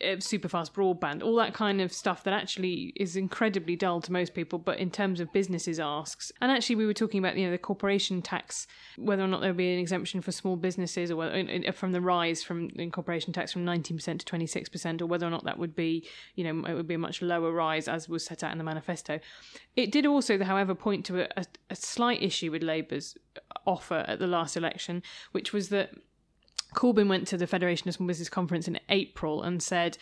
Uh, 0.04 0.20
super 0.20 0.48
fast 0.48 0.74
broadband 0.74 1.22
all 1.22 1.34
that 1.36 1.54
kind 1.54 1.80
of 1.80 1.92
stuff 1.92 2.24
that 2.24 2.34
actually 2.34 2.92
is 2.96 3.16
incredibly 3.16 3.74
dull 3.74 4.02
to 4.02 4.12
most 4.12 4.34
people 4.34 4.58
but 4.58 4.78
in 4.78 4.90
terms 4.90 5.18
of 5.18 5.32
businesses 5.32 5.80
asks. 5.80 6.30
And 6.42 6.52
actually 6.52 6.76
we 6.76 6.84
were 6.84 6.92
talking 6.92 7.18
about 7.18 7.38
you 7.38 7.46
know 7.46 7.52
the 7.52 7.58
corporation 7.58 8.20
tax 8.20 8.66
whether 8.98 9.22
or 9.22 9.28
not 9.28 9.40
there 9.40 9.50
would 9.50 9.56
be 9.56 9.72
an 9.72 9.78
exemption 9.78 10.20
for 10.20 10.30
small 10.30 10.56
businesses 10.56 11.10
or 11.10 11.16
whether, 11.16 11.72
from 11.72 11.92
the 11.92 12.02
rise 12.02 12.42
from 12.42 12.68
in 12.76 12.90
corporation 12.90 13.32
tax 13.32 13.50
from 13.50 13.64
19% 13.64 14.18
to 14.18 14.26
26% 14.26 15.00
or 15.00 15.06
whether 15.06 15.26
or 15.26 15.30
not 15.30 15.44
that 15.44 15.58
would 15.58 15.74
be 15.74 16.06
you 16.34 16.44
know 16.44 16.68
it 16.68 16.74
would 16.74 16.88
be 16.88 16.94
a 16.94 16.98
much 16.98 17.22
lower 17.22 17.50
rise 17.50 17.88
as 17.88 18.08
was 18.08 18.26
set 18.26 18.42
out 18.42 18.52
in 18.52 18.58
the 18.58 18.64
manifesto. 18.64 19.20
It 19.74 19.90
did 19.90 20.04
also 20.04 20.42
however 20.42 20.74
point 20.74 21.06
to 21.06 21.22
a, 21.22 21.28
a, 21.36 21.46
a 21.70 21.76
slight 21.76 22.22
issue 22.22 22.50
with 22.50 22.62
labour's 22.62 23.16
offer 23.66 24.04
at 24.06 24.18
the 24.18 24.26
last 24.26 24.56
election 24.56 25.02
which 25.30 25.52
was 25.54 25.70
that 25.70 25.92
Corbyn 26.74 27.08
went 27.08 27.26
to 27.28 27.36
the 27.36 27.46
Federation 27.46 27.88
of 27.88 27.94
Small 27.94 28.06
Business 28.06 28.28
Conference 28.28 28.68
in 28.68 28.78
April 28.88 29.42
and 29.42 29.62
said, 29.62 29.98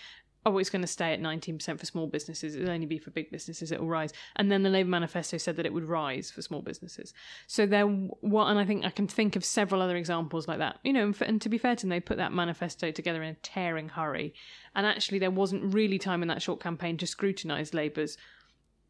Oh, 0.47 0.57
it's 0.57 0.71
going 0.71 0.81
to 0.81 0.89
stay 0.89 1.12
at 1.12 1.21
19% 1.21 1.79
for 1.79 1.85
small 1.85 2.07
businesses. 2.07 2.57
It'll 2.57 2.71
only 2.71 2.87
be 2.87 2.97
for 2.97 3.11
big 3.11 3.31
businesses. 3.31 3.73
It 3.73 3.79
will 3.79 3.89
rise. 3.89 4.11
And 4.37 4.50
then 4.50 4.62
the 4.62 4.71
Labour 4.71 4.89
manifesto 4.89 5.37
said 5.37 5.57
that 5.57 5.67
it 5.67 5.73
would 5.75 5.85
rise 5.85 6.31
for 6.31 6.41
small 6.41 6.62
businesses. 6.62 7.12
So 7.47 7.67
there, 7.67 7.85
what, 7.85 8.47
and 8.47 8.59
I 8.59 8.65
think 8.65 8.87
I 8.87 8.91
can 8.91 9.07
think 9.07 9.37
of 9.37 9.45
several 9.45 9.83
other 9.83 9.97
examples 9.97 10.49
like 10.49 10.57
that. 10.57 10.79
You 10.83 10.95
know, 10.95 11.03
and, 11.03 11.15
f- 11.15 11.29
and 11.29 11.43
to 11.43 11.50
be 11.50 11.59
fair 11.59 11.77
to 11.77 11.83
them, 11.83 11.91
they 11.91 12.00
put 12.00 12.17
that 12.17 12.33
manifesto 12.33 12.91
together 12.91 13.23
in 13.23 13.33
a 13.33 13.35
tearing 13.35 13.91
hurry. 13.91 14.33
And 14.75 14.87
actually, 14.87 15.19
there 15.19 15.31
wasn't 15.31 15.75
really 15.75 15.99
time 15.99 16.23
in 16.23 16.29
that 16.29 16.41
short 16.41 16.59
campaign 16.59 16.97
to 16.99 17.07
scrutinise 17.07 17.75
Labour's 17.75 18.17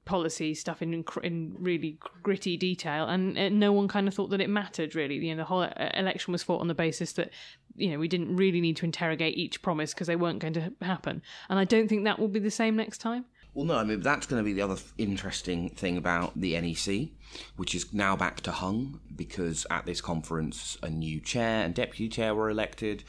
policy 0.05 0.55
stuff 0.55 0.83
in 0.83 1.05
in 1.23 1.55
really 1.59 1.99
gritty 2.23 2.57
detail, 2.57 3.07
and 3.07 3.39
uh, 3.39 3.49
no 3.49 3.73
one 3.73 3.89
kind 3.89 4.09
of 4.09 4.15
thought 4.15 4.31
that 4.31 4.41
it 4.41 4.49
mattered 4.49 4.95
really. 4.95 5.17
You 5.17 5.35
know, 5.35 5.43
the 5.43 5.45
whole 5.45 5.63
uh, 5.63 5.91
election 5.95 6.33
was 6.33 6.43
fought 6.43 6.61
on 6.61 6.69
the 6.69 6.75
basis 6.75 7.13
that 7.13 7.31
you 7.81 7.91
know 7.91 7.99
we 7.99 8.09
didn't 8.09 8.37
really 8.37 8.61
need 8.61 8.77
to 8.77 8.85
interrogate 8.85 9.37
each 9.37 9.63
promise 9.63 9.93
because 9.95 10.07
they 10.07 10.17
weren't 10.17 10.39
going 10.39 10.55
to 10.55 10.73
happen, 10.83 11.23
and 11.49 11.59
I 11.59 11.65
don't 11.65 11.89
think 11.89 12.05
that 12.05 12.19
will 12.19 12.29
be 12.29 12.41
the 12.41 12.51
same 12.51 12.77
next 12.77 12.99
time. 12.99 13.25
Well, 13.53 13.65
no, 13.65 13.77
I 13.77 13.85
mean, 13.85 14.01
that's 14.01 14.27
going 14.27 14.41
to 14.41 14.45
be 14.45 14.53
the 14.53 14.63
other 14.63 14.81
interesting 14.97 15.71
thing 15.71 15.97
about 15.97 16.41
the 16.41 16.61
NEC, 16.61 17.09
which 17.57 17.75
is 17.75 17.93
now 17.93 18.15
back 18.15 18.43
to 18.43 18.53
hung 18.53 19.01
because 19.17 19.67
at 19.71 19.87
this 19.87 20.01
conference, 20.01 20.79
a 20.85 20.89
new 20.89 21.21
chair 21.21 21.65
and 21.65 21.75
deputy 21.75 22.09
chair 22.09 22.35
were 22.35 22.49
elected. 22.49 23.03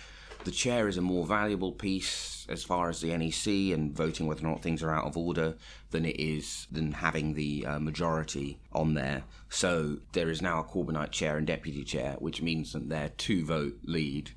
the 0.44 0.52
chair 0.52 0.88
is 0.88 0.98
a 0.98 1.02
more 1.02 1.26
valuable 1.26 1.72
piece 1.72 2.48
as 2.50 2.64
far 2.64 2.90
as 2.90 3.02
the 3.02 3.16
NEC 3.16 3.74
and 3.74 3.96
voting 3.96 4.26
whether 4.26 4.46
or 4.46 4.50
not 4.50 4.62
things 4.62 4.82
are 4.82 4.92
out 4.92 5.06
of 5.06 5.16
order 5.16 5.56
than 5.92 6.06
it 6.06 6.20
is 6.20 6.68
than 6.72 6.92
having 6.92 7.34
the 7.34 7.66
uh, 7.66 7.80
majority 7.80 8.60
on 8.72 8.94
there. 8.94 9.24
So 9.50 9.98
there 10.14 10.30
is 10.30 10.42
now 10.42 10.60
a 10.60 10.64
Corbynite 10.64 11.12
chair 11.12 11.38
and 11.38 11.46
deputy 11.46 11.84
chair, 11.84 12.16
which 12.20 12.42
means 12.42 12.74
that 12.74 12.90
their 12.90 13.10
two 13.10 13.46
vote 13.46 13.78
lead 13.84 14.32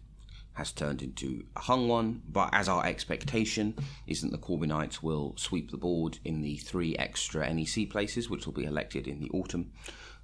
has 0.55 0.73
turned 0.73 1.03
into 1.03 1.45
a 1.57 1.61
hung 1.61 1.89
one. 1.89 2.23
But 2.29 2.51
as 2.53 2.69
our 2.69 2.85
expectation 2.85 3.75
is 4.07 4.23
that 4.23 4.31
the 4.31 4.39
Corbynites 4.39 5.03
will 5.03 5.35
sweep 5.37 5.71
the 5.71 5.77
board 5.77 6.19
in 6.25 6.43
the 6.43 6.57
three 6.57 6.97
extra 6.97 7.53
NEC 7.53 7.91
places, 7.91 8.31
which 8.31 8.47
will 8.47 8.53
be 8.53 8.65
elected 8.65 9.07
in 9.07 9.21
the 9.21 9.31
autumn, 9.31 9.73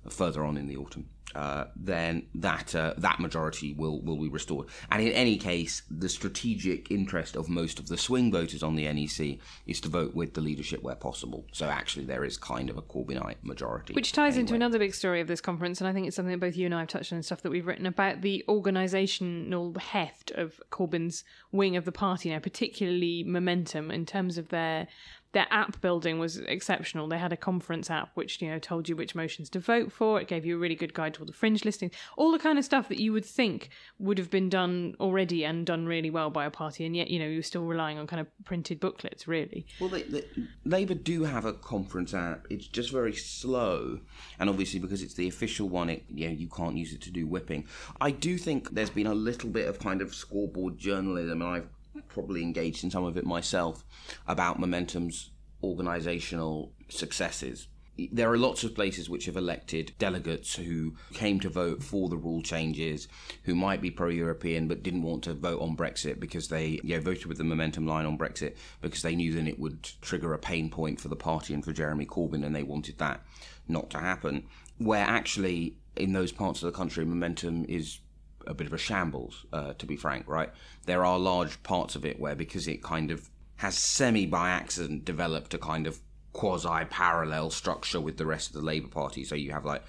further 0.08 0.44
on 0.44 0.56
in 0.56 0.66
the 0.66 0.76
autumn 0.76 1.08
uh, 1.34 1.64
then 1.76 2.26
that 2.34 2.75
uh, 2.75 2.94
that 2.99 3.20
majority 3.20 3.72
will 3.75 4.00
will 4.00 4.16
be 4.16 4.28
restored. 4.28 4.68
And 4.90 5.02
in 5.02 5.12
any 5.12 5.37
case, 5.37 5.82
the 5.90 6.08
strategic 6.08 6.90
interest 6.90 7.37
of 7.37 7.49
most 7.49 7.78
of 7.78 7.88
the 7.88 7.96
swing 7.96 8.32
voters 8.32 8.62
on 8.62 8.75
the 8.75 8.90
NEC 8.92 9.38
is 9.66 9.80
to 9.80 9.88
vote 9.88 10.14
with 10.14 10.34
the 10.34 10.40
leadership 10.40 10.82
where 10.82 10.94
possible. 10.94 11.44
So 11.52 11.66
actually, 11.66 12.04
there 12.04 12.25
is 12.25 12.37
kind 12.37 12.70
of 12.70 12.76
a 12.76 12.82
Corbynite 12.82 13.42
majority, 13.42 13.94
which 13.94 14.12
ties 14.12 14.34
anyway. 14.34 14.40
into 14.40 14.54
another 14.54 14.78
big 14.78 14.94
story 14.94 15.20
of 15.20 15.28
this 15.28 15.40
conference, 15.40 15.80
and 15.80 15.88
I 15.88 15.92
think 15.92 16.06
it's 16.06 16.16
something 16.16 16.32
that 16.32 16.40
both 16.40 16.56
you 16.56 16.66
and 16.66 16.75
I 16.75 16.80
have 16.80 16.88
touched 16.88 17.12
on 17.12 17.16
and 17.16 17.25
stuff 17.25 17.42
that 17.42 17.50
we've 17.50 17.66
written 17.66 17.87
about 17.87 18.22
the 18.22 18.44
organisational 18.49 19.76
heft 19.78 20.30
of 20.32 20.60
Corbyn's 20.70 21.25
wing 21.52 21.76
of 21.76 21.84
the 21.84 21.92
party 21.92 22.30
now, 22.30 22.38
particularly 22.38 23.22
momentum 23.25 23.90
in 23.90 24.06
terms 24.06 24.38
of 24.38 24.49
their 24.49 24.88
their 25.32 25.46
app 25.50 25.80
building 25.80 26.18
was 26.18 26.38
exceptional. 26.38 27.06
They 27.08 27.18
had 27.18 27.32
a 27.32 27.37
conference 27.37 27.90
app 27.90 28.10
which 28.14 28.42
you 28.42 28.50
know 28.50 28.58
told 28.58 28.88
you 28.88 28.96
which 28.96 29.14
motions 29.14 29.49
to 29.50 29.60
vote 29.60 29.92
for. 29.92 30.20
It 30.20 30.28
gave 30.28 30.44
you 30.44 30.56
a 30.56 30.58
really 30.58 30.75
good 30.75 30.94
guide 30.94 31.14
to 31.14 31.20
all 31.20 31.26
the 31.26 31.32
fringe 31.32 31.64
listings, 31.64 31.92
all 32.16 32.32
the 32.32 32.38
kind 32.38 32.58
of 32.58 32.64
stuff 32.64 32.88
that 32.88 33.00
you 33.00 33.12
would 33.12 33.25
think 33.25 33.70
would 33.99 34.18
have 34.18 34.30
been 34.30 34.49
done 34.49 34.96
already 34.99 35.44
and 35.44 35.64
done 35.64 35.87
really 35.87 36.10
well 36.10 36.30
by 36.30 36.44
a 36.44 36.50
party, 36.50 36.84
and 36.84 36.96
yet 36.96 37.08
you 37.08 37.18
know 37.18 37.26
you're 37.26 37.42
still 37.42 37.64
relying 37.64 37.99
on 37.99 38.06
kind 38.06 38.20
of 38.20 38.26
printed 38.44 38.80
booklets, 38.80 39.28
really. 39.28 39.66
Well, 39.80 39.90
they, 39.90 40.02
they, 40.02 40.25
Labour 40.64 40.94
do 40.94 41.25
have 41.25 41.44
a 41.44 41.52
conference 41.52 42.12
app. 42.12 42.46
It's 42.50 42.66
just 42.66 42.90
very 42.90 43.14
slow, 43.14 44.00
and 44.38 44.50
obviously 44.50 44.80
because 44.80 45.02
it's 45.02 45.14
the 45.14 45.28
official 45.28 45.68
one, 45.68 45.90
it 45.90 46.04
you 46.08 46.28
know 46.28 46.34
you 46.34 46.49
can't 46.49 46.76
use 46.76 46.92
it 46.92 47.00
to 47.02 47.10
do 47.10 47.26
whipping. 47.26 47.66
I 48.00 48.10
do 48.10 48.37
think 48.37 48.70
there's 48.70 48.90
been 48.90 49.06
a 49.06 49.14
little 49.14 49.50
bit 49.50 49.68
of 49.68 49.78
kind 49.78 50.02
of 50.02 50.14
scoreboard 50.14 50.78
journalism, 50.78 51.42
and 51.42 51.50
I've 51.50 51.68
probably 52.09 52.42
engaged 52.42 52.85
in 52.85 52.90
some 52.90 53.04
of 53.04 53.16
it 53.16 53.25
myself 53.25 53.85
about 54.26 54.59
Momentum's 54.59 55.30
organisational 55.62 56.71
successes. 56.88 57.69
There 58.12 58.33
are 58.33 58.38
lots 58.38 58.64
of 58.64 58.75
places 58.75 59.11
which 59.11 59.26
have 59.26 59.37
elected 59.37 59.92
delegates 59.99 60.54
who 60.54 60.95
came 61.12 61.38
to 61.40 61.50
vote 61.50 61.83
for 61.83 62.09
the 62.09 62.16
rule 62.16 62.40
changes, 62.40 63.09
who 63.42 63.54
might 63.54 63.83
be 63.83 63.90
pro 63.90 64.09
European 64.09 64.69
but 64.69 64.83
didn't 64.83 65.02
want 65.02 65.25
to 65.25 65.35
vote 65.35 65.61
on 65.61 65.76
Brexit 65.76 66.19
because 66.19 66.49
they 66.49 66.80
you 66.83 66.97
know, 66.97 67.00
voted 67.02 67.26
with 67.26 67.37
the 67.37 67.45
momentum 67.45 67.87
line 67.87 68.07
on 68.07 68.16
Brexit 68.16 68.57
because 68.80 69.02
they 69.02 69.14
knew 69.14 69.35
then 69.35 69.47
it 69.47 69.59
would 69.59 69.83
trigger 70.00 70.33
a 70.33 70.38
pain 70.38 70.71
point 70.71 70.99
for 70.99 71.09
the 71.09 71.16
party 71.16 71.52
and 71.52 71.62
for 71.62 71.73
Jeremy 71.73 72.07
Corbyn 72.07 72.45
and 72.45 72.57
they 72.57 72.62
wanted 72.62 72.97
that 72.99 73.23
not 73.69 73.90
to 73.90 73.99
happen. 73.99 74.47
Where 74.78 75.04
actually, 75.04 75.76
in 75.97 76.14
those 76.14 76.33
parts 76.33 76.62
of 76.62 76.73
the 76.73 76.76
country, 76.76 77.04
momentum 77.04 77.66
is 77.69 77.99
a 78.47 78.54
bit 78.54 78.66
of 78.66 78.73
a 78.73 78.78
shambles, 78.78 79.47
uh, 79.52 79.75
to 79.75 79.87
be 79.87 79.97
frank, 79.97 80.26
right? 80.28 80.50
There 80.87 81.04
are 81.04 81.18
large 81.18 81.62
parts 81.62 81.94
of 81.94 82.04
it 82.04 82.18
where, 82.18 82.35
because 82.35 82.66
it 82.68 82.82
kind 82.82 83.11
of 83.11 83.30
has 83.56 83.76
semi 83.76 84.26
by 84.26 84.50
accident 84.50 85.04
developed 85.04 85.54
a 85.54 85.59
kind 85.59 85.87
of 85.87 86.00
quasi 86.32 86.85
parallel 86.88 87.50
structure 87.50 88.00
with 88.00 88.16
the 88.16 88.26
rest 88.26 88.49
of 88.49 88.54
the 88.54 88.62
Labour 88.62 88.88
Party. 88.88 89.25
So 89.25 89.35
you 89.35 89.52
have 89.52 89.64
like 89.64 89.82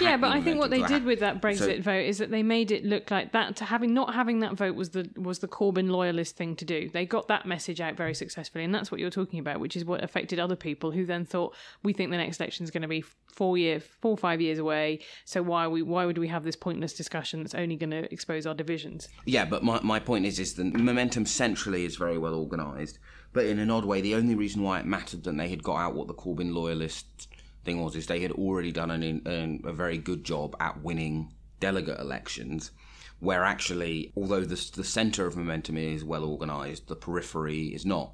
yeah, 0.00 0.16
but 0.16 0.32
I 0.32 0.40
think 0.40 0.58
what 0.58 0.70
they 0.70 0.82
did 0.82 1.04
with 1.04 1.20
that 1.20 1.40
Brexit 1.40 1.76
so, 1.76 1.82
vote 1.82 2.04
is 2.04 2.18
that 2.18 2.30
they 2.30 2.42
made 2.42 2.70
it 2.70 2.84
look 2.84 3.10
like 3.10 3.32
that 3.32 3.56
to 3.56 3.64
having 3.64 3.94
not 3.94 4.14
having 4.14 4.40
that 4.40 4.54
vote 4.54 4.74
was 4.74 4.90
the 4.90 5.08
was 5.16 5.40
the 5.40 5.48
Corbyn 5.48 5.90
loyalist 5.90 6.36
thing 6.36 6.56
to 6.56 6.64
do. 6.64 6.88
They 6.88 7.06
got 7.06 7.28
that 7.28 7.46
message 7.46 7.80
out 7.80 7.96
very 7.96 8.14
successfully, 8.14 8.64
and 8.64 8.74
that's 8.74 8.90
what 8.90 9.00
you're 9.00 9.10
talking 9.10 9.38
about, 9.38 9.60
which 9.60 9.76
is 9.76 9.84
what 9.84 10.02
affected 10.02 10.38
other 10.38 10.56
people 10.56 10.90
who 10.90 11.06
then 11.06 11.24
thought 11.24 11.54
we 11.82 11.92
think 11.92 12.10
the 12.10 12.16
next 12.16 12.40
election 12.40 12.64
is 12.64 12.70
going 12.70 12.82
to 12.82 12.88
be 12.88 13.04
four 13.32 13.58
year, 13.58 13.80
four 13.80 14.12
or 14.12 14.16
five 14.16 14.40
years 14.40 14.58
away. 14.58 15.00
So 15.24 15.42
why 15.42 15.66
we 15.68 15.82
why 15.82 16.06
would 16.06 16.18
we 16.18 16.28
have 16.28 16.44
this 16.44 16.56
pointless 16.56 16.92
discussion 16.92 17.42
that's 17.42 17.54
only 17.54 17.76
going 17.76 17.90
to 17.90 18.12
expose 18.12 18.46
our 18.46 18.54
divisions? 18.54 19.08
Yeah, 19.26 19.44
but 19.44 19.62
my 19.62 19.80
my 19.82 19.98
point 20.00 20.26
is 20.26 20.38
is 20.38 20.54
the 20.54 20.64
momentum 20.64 21.26
centrally 21.26 21.84
is 21.84 21.96
very 21.96 22.18
well 22.18 22.34
organised, 22.34 22.98
but 23.32 23.46
in 23.46 23.58
an 23.58 23.70
odd 23.70 23.84
way, 23.84 24.00
the 24.00 24.14
only 24.14 24.34
reason 24.34 24.62
why 24.62 24.80
it 24.80 24.86
mattered 24.86 25.24
that 25.24 25.36
they 25.36 25.48
had 25.48 25.62
got 25.62 25.76
out 25.76 25.94
what 25.94 26.06
the 26.06 26.14
Corbyn 26.14 26.54
loyalists 26.54 27.28
thing 27.64 27.82
was 27.82 27.96
is 27.96 28.06
they 28.06 28.20
had 28.20 28.32
already 28.32 28.72
done 28.72 28.90
an, 28.90 29.02
an, 29.02 29.62
a 29.64 29.72
very 29.72 29.98
good 29.98 30.24
job 30.24 30.56
at 30.60 30.82
winning 30.82 31.32
delegate 31.60 31.98
elections 31.98 32.70
where 33.20 33.44
actually 33.44 34.12
although 34.16 34.42
the, 34.42 34.70
the 34.76 34.84
center 34.84 35.26
of 35.26 35.36
momentum 35.36 35.76
is 35.76 36.04
well 36.04 36.24
organized 36.24 36.88
the 36.88 36.96
periphery 36.96 37.66
is 37.68 37.86
not. 37.86 38.12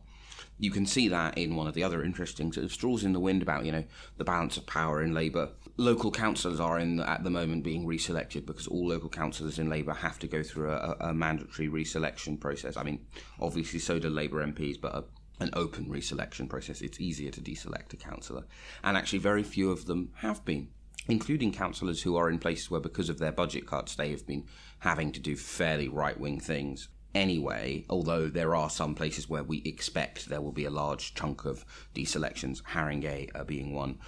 You 0.59 0.71
can 0.71 0.85
see 0.85 1.09
that 1.09 1.39
in 1.39 1.57
one 1.57 1.67
of 1.67 1.73
the 1.75 1.83
other 1.83 2.05
interesting 2.05 2.53
sort 2.53 2.65
of 2.65 2.73
straws 2.73 3.03
in 3.03 3.15
the 3.15 3.21
wind 3.21 3.41
about 3.41 3.65
you 3.65 3.73
know 3.73 3.85
the 4.19 4.25
balance 4.25 4.57
of 4.57 4.67
power 4.67 5.03
in 5.03 5.15
labour. 5.15 5.49
Local 5.79 6.11
councillors 6.11 6.61
are 6.61 6.79
in 6.79 7.01
at 7.01 7.25
the 7.25 7.31
moment 7.31 7.65
being 7.65 7.87
reselected 7.87 8.45
because 8.45 8.67
all 8.67 8.89
local 8.89 9.09
councillors 9.09 9.59
in 9.59 9.71
labour 9.71 9.95
have 9.95 10.19
to 10.19 10.29
go 10.29 10.43
through 10.43 10.71
a, 10.71 10.97
a 11.01 11.15
mandatory 11.15 11.69
reselection 11.69 12.39
process. 12.39 12.77
I 12.77 12.83
mean 12.83 13.07
obviously 13.41 13.79
so 13.79 13.99
do 13.99 14.11
labour 14.11 14.47
mps 14.47 14.81
but 14.81 15.09
an 15.41 15.51
open 15.55 15.87
reselection 15.87 16.49
process, 16.49 16.81
it's 16.81 17.01
easier 17.01 17.31
to 17.31 17.41
deselect 17.41 17.93
a 17.93 17.97
councillor. 17.97 18.45
And 18.85 18.97
actually, 18.97 19.19
very 19.21 19.43
few 19.43 19.71
of 19.71 19.87
them 19.87 20.11
have 20.17 20.45
been, 20.45 20.69
including 21.09 21.53
councillors 21.53 22.03
who 22.03 22.17
are 22.17 22.31
in 22.31 22.39
places 22.39 22.71
where, 22.71 22.81
because 22.81 23.09
of 23.09 23.19
their 23.19 23.33
budget 23.33 23.67
cuts, 23.67 23.97
they 23.97 24.11
have 24.11 24.27
been 24.27 24.45
having 24.81 25.13
to 25.13 25.21
do 25.21 25.37
fairly 25.37 25.89
right 25.89 26.19
wing 26.19 26.41
things 26.41 26.89
anyway, 27.15 27.85
although 27.91 28.29
there 28.29 28.55
are 28.55 28.71
some 28.71 28.95
places 28.95 29.29
where 29.29 29.43
we 29.43 29.63
expect 29.65 30.29
there 30.29 30.41
will 30.41 30.53
be 30.53 30.65
a 30.65 30.71
large 30.71 31.15
chunk 31.15 31.45
of 31.45 31.65
deselections, 31.95 32.63
Haringey 32.63 33.31
uh, 33.35 33.45
being 33.45 33.75
one. 33.75 33.99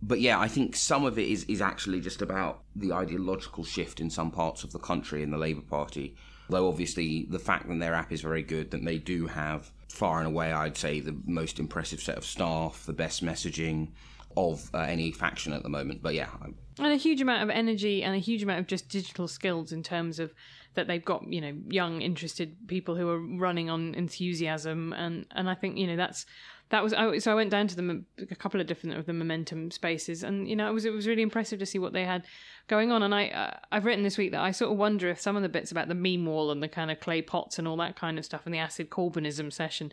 But 0.00 0.20
yeah, 0.20 0.38
I 0.38 0.48
think 0.48 0.74
some 0.74 1.04
of 1.04 1.18
it 1.18 1.28
is, 1.28 1.44
is 1.44 1.60
actually 1.60 2.00
just 2.00 2.22
about 2.22 2.62
the 2.74 2.92
ideological 2.92 3.64
shift 3.64 4.00
in 4.00 4.10
some 4.10 4.32
parts 4.32 4.64
of 4.64 4.72
the 4.72 4.78
country 4.78 5.22
in 5.22 5.30
the 5.30 5.38
Labour 5.38 5.62
Party. 5.62 6.16
Though 6.48 6.68
obviously 6.68 7.26
the 7.30 7.38
fact 7.38 7.68
that 7.68 7.78
their 7.78 7.94
app 7.94 8.10
is 8.10 8.20
very 8.20 8.42
good, 8.42 8.72
that 8.72 8.84
they 8.84 8.98
do 8.98 9.28
have 9.28 9.70
far 9.92 10.18
and 10.18 10.26
away, 10.26 10.52
I'd 10.52 10.76
say, 10.76 11.00
the 11.00 11.16
most 11.26 11.58
impressive 11.58 12.00
set 12.00 12.16
of 12.16 12.24
staff, 12.24 12.84
the 12.86 12.92
best 12.92 13.22
messaging 13.22 13.88
of 14.36 14.70
uh, 14.72 14.78
any 14.78 15.12
faction 15.12 15.52
at 15.52 15.62
the 15.62 15.68
moment. 15.68 16.02
But 16.02 16.14
yeah. 16.14 16.30
I'm... 16.42 16.56
And 16.78 16.92
a 16.92 16.96
huge 16.96 17.20
amount 17.20 17.42
of 17.42 17.50
energy 17.50 18.02
and 18.02 18.14
a 18.14 18.18
huge 18.18 18.42
amount 18.42 18.60
of 18.60 18.66
just 18.66 18.88
digital 18.88 19.28
skills 19.28 19.70
in 19.72 19.82
terms 19.82 20.18
of 20.18 20.32
that 20.74 20.86
they've 20.86 21.04
got, 21.04 21.30
you 21.30 21.42
know, 21.42 21.54
young, 21.68 22.00
interested 22.00 22.56
people 22.66 22.96
who 22.96 23.08
are 23.10 23.20
running 23.20 23.68
on 23.68 23.94
enthusiasm. 23.94 24.94
And, 24.94 25.26
and 25.32 25.50
I 25.50 25.54
think, 25.54 25.76
you 25.76 25.86
know, 25.86 25.96
that's 25.96 26.24
that 26.72 26.82
was 26.82 26.94
I, 26.94 27.18
so 27.18 27.30
I 27.30 27.34
went 27.34 27.50
down 27.50 27.68
to 27.68 27.76
them 27.76 28.06
a 28.18 28.34
couple 28.34 28.58
of 28.58 28.66
different 28.66 28.96
of 28.96 29.04
the 29.04 29.12
momentum 29.12 29.70
spaces, 29.70 30.22
and 30.22 30.48
you 30.48 30.56
know 30.56 30.70
it 30.70 30.72
was 30.72 30.86
it 30.86 30.92
was 30.92 31.06
really 31.06 31.20
impressive 31.20 31.58
to 31.58 31.66
see 31.66 31.78
what 31.78 31.92
they 31.92 32.06
had 32.06 32.24
going 32.66 32.90
on. 32.90 33.02
And 33.02 33.14
I 33.14 33.28
uh, 33.28 33.58
I've 33.70 33.84
written 33.84 34.02
this 34.02 34.16
week 34.16 34.32
that 34.32 34.40
I 34.40 34.52
sort 34.52 34.72
of 34.72 34.78
wonder 34.78 35.10
if 35.10 35.20
some 35.20 35.36
of 35.36 35.42
the 35.42 35.50
bits 35.50 35.70
about 35.70 35.88
the 35.88 35.94
meme 35.94 36.24
wall 36.24 36.50
and 36.50 36.62
the 36.62 36.68
kind 36.68 36.90
of 36.90 36.98
clay 36.98 37.20
pots 37.20 37.58
and 37.58 37.68
all 37.68 37.76
that 37.76 37.94
kind 37.94 38.18
of 38.18 38.24
stuff 38.24 38.46
and 38.46 38.54
the 38.54 38.58
acid 38.58 38.88
Corbynism 38.88 39.52
session 39.52 39.92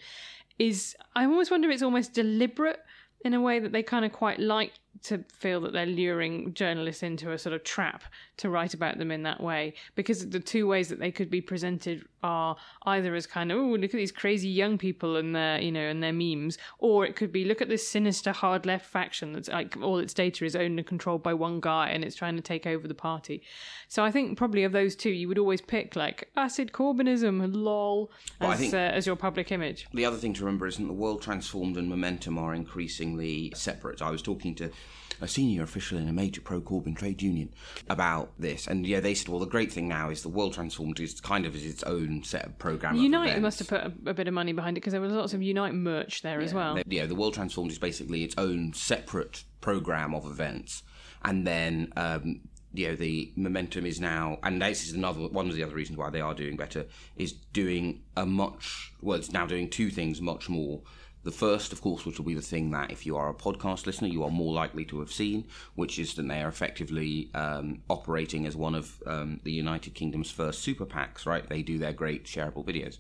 is 0.57 0.95
I 1.17 1.25
almost 1.25 1.51
wonder 1.51 1.69
if 1.69 1.73
it's 1.73 1.83
almost 1.83 2.13
deliberate 2.13 2.79
in 3.25 3.33
a 3.33 3.41
way 3.41 3.59
that 3.59 3.73
they 3.73 3.83
kind 3.83 4.05
of 4.05 4.13
quite 4.13 4.39
like 4.39 4.71
to 5.03 5.23
feel 5.33 5.59
that 5.61 5.73
they're 5.73 5.85
luring 5.85 6.53
journalists 6.53 7.03
into 7.03 7.33
a 7.33 7.37
sort 7.37 7.53
of 7.53 7.63
trap 7.65 8.03
to 8.37 8.49
write 8.49 8.73
about 8.73 8.97
them 8.97 9.11
in 9.11 9.23
that 9.23 9.41
way 9.41 9.73
because 9.95 10.29
the 10.29 10.39
two 10.39 10.65
ways 10.65 10.87
that 10.87 10.99
they 10.99 11.11
could 11.11 11.29
be 11.29 11.41
presented 11.41 12.05
are 12.23 12.55
either 12.83 13.15
as 13.15 13.25
kind 13.25 13.51
of 13.51 13.57
oh 13.57 13.75
look 13.75 13.93
at 13.93 13.97
these 13.97 14.11
crazy 14.11 14.49
young 14.49 14.77
people 14.77 15.15
and 15.15 15.35
their 15.35 15.59
you 15.59 15.71
know 15.71 15.79
and 15.79 16.01
their 16.03 16.13
memes 16.13 16.57
or 16.79 17.05
it 17.05 17.15
could 17.15 17.31
be 17.31 17.45
look 17.45 17.61
at 17.61 17.69
this 17.69 17.87
sinister 17.87 18.31
hard 18.31 18.65
left 18.65 18.85
faction 18.85 19.33
that's 19.33 19.49
like 19.49 19.77
all 19.81 19.99
its 19.99 20.13
data 20.13 20.45
is 20.45 20.55
owned 20.55 20.79
and 20.79 20.87
controlled 20.87 21.23
by 21.23 21.33
one 21.33 21.59
guy 21.59 21.89
and 21.89 22.03
it's 22.03 22.15
trying 22.15 22.35
to 22.35 22.41
take 22.41 22.65
over 22.65 22.87
the 22.87 22.93
party. 22.93 23.41
So 23.87 24.03
i 24.03 24.11
think 24.11 24.37
probably 24.37 24.63
of 24.63 24.71
those 24.71 24.95
two 24.95 25.09
you 25.09 25.27
would 25.27 25.39
always 25.39 25.61
pick 25.61 25.95
like 25.95 26.29
acid 26.35 26.71
corbynism 26.71 27.53
lol 27.53 28.11
as, 28.39 28.73
uh, 28.73 28.77
as 28.77 29.05
your 29.05 29.15
public 29.15 29.51
image. 29.51 29.87
The 29.93 30.05
other 30.05 30.17
thing 30.17 30.33
to 30.33 30.45
remember 30.45 30.67
is 30.67 30.77
that 30.77 30.85
the 30.85 30.93
world 30.93 31.21
transformed 31.21 31.77
and 31.77 31.89
momentum 31.89 32.37
are 32.37 32.53
increasingly 32.53 33.51
separate. 33.55 34.01
I 34.01 34.09
was 34.09 34.21
talking 34.21 34.55
to 34.55 34.71
a 35.21 35.27
senior 35.27 35.63
official 35.63 35.97
in 35.97 36.07
a 36.07 36.13
major 36.13 36.41
pro 36.41 36.61
Corbyn 36.61 36.95
trade 36.95 37.21
union 37.21 37.53
about 37.89 38.31
this. 38.39 38.67
And 38.67 38.85
yeah, 38.85 38.99
they 38.99 39.13
said, 39.13 39.29
well, 39.29 39.39
the 39.39 39.45
great 39.45 39.71
thing 39.71 39.87
now 39.87 40.09
is 40.09 40.21
the 40.21 40.29
World 40.29 40.53
Transformed 40.53 40.99
is 40.99 41.19
kind 41.19 41.45
of 41.45 41.55
its 41.55 41.83
own 41.83 42.23
set 42.23 42.45
of 42.45 42.57
program. 42.59 42.95
Unite 42.95 43.35
of 43.35 43.41
must 43.41 43.59
have 43.59 43.67
put 43.67 43.81
a, 43.81 43.93
a, 44.07 44.13
bit 44.13 44.27
of 44.27 44.33
money 44.33 44.53
behind 44.53 44.77
it 44.77 44.81
because 44.81 44.93
there 44.93 45.01
was 45.01 45.13
lots 45.13 45.33
of 45.33 45.41
Unite 45.41 45.73
merch 45.73 46.21
there 46.21 46.39
yeah, 46.39 46.45
as 46.45 46.53
well. 46.53 46.79
Yeah, 46.85 47.05
the 47.05 47.15
World 47.15 47.33
Transformed 47.33 47.71
is 47.71 47.79
basically 47.79 48.23
its 48.23 48.35
own 48.37 48.73
separate 48.73 49.43
program 49.61 50.13
of 50.13 50.25
events. 50.25 50.83
And 51.23 51.45
then 51.45 51.91
um, 51.97 52.41
you 52.73 52.87
know 52.87 52.95
the 52.95 53.31
momentum 53.35 53.85
is 53.85 53.99
now 53.99 54.37
and 54.43 54.61
this 54.61 54.87
is 54.87 54.93
another 54.93 55.21
one 55.21 55.49
of 55.49 55.55
the 55.55 55.63
other 55.63 55.73
reasons 55.73 55.97
why 55.97 56.09
they 56.09 56.21
are 56.21 56.33
doing 56.33 56.55
better 56.55 56.85
is 57.15 57.33
doing 57.33 58.01
a 58.15 58.25
much 58.25 58.93
well 59.01 59.17
it's 59.17 59.31
now 59.31 59.45
doing 59.45 59.69
two 59.69 59.89
things 59.89 60.21
much 60.21 60.49
more 60.49 60.81
The 61.23 61.31
first, 61.31 61.73
of 61.73 61.81
course, 61.81 62.05
which 62.05 62.17
will 62.17 62.25
be 62.25 62.33
the 62.33 62.41
thing 62.41 62.71
that 62.71 62.91
if 62.91 63.05
you 63.05 63.17
are 63.17 63.29
a 63.29 63.33
podcast 63.33 63.85
listener, 63.85 64.07
you 64.07 64.23
are 64.23 64.29
more 64.29 64.53
likely 64.53 64.85
to 64.85 64.99
have 64.99 65.11
seen, 65.11 65.47
which 65.75 65.99
is 65.99 66.13
that 66.15 66.27
they 66.27 66.41
are 66.41 66.47
effectively 66.47 67.29
um, 67.33 67.81
operating 67.89 68.45
as 68.45 68.55
one 68.55 68.73
of 68.73 69.03
um, 69.05 69.41
the 69.43 69.51
United 69.51 69.93
Kingdom's 69.93 70.31
first 70.31 70.61
super 70.61 70.85
PACs, 70.85 71.25
right? 71.25 71.47
They 71.47 71.61
do 71.61 71.77
their 71.77 71.91
great 71.91 72.23
shareable 72.23 72.65
videos. 72.65 72.99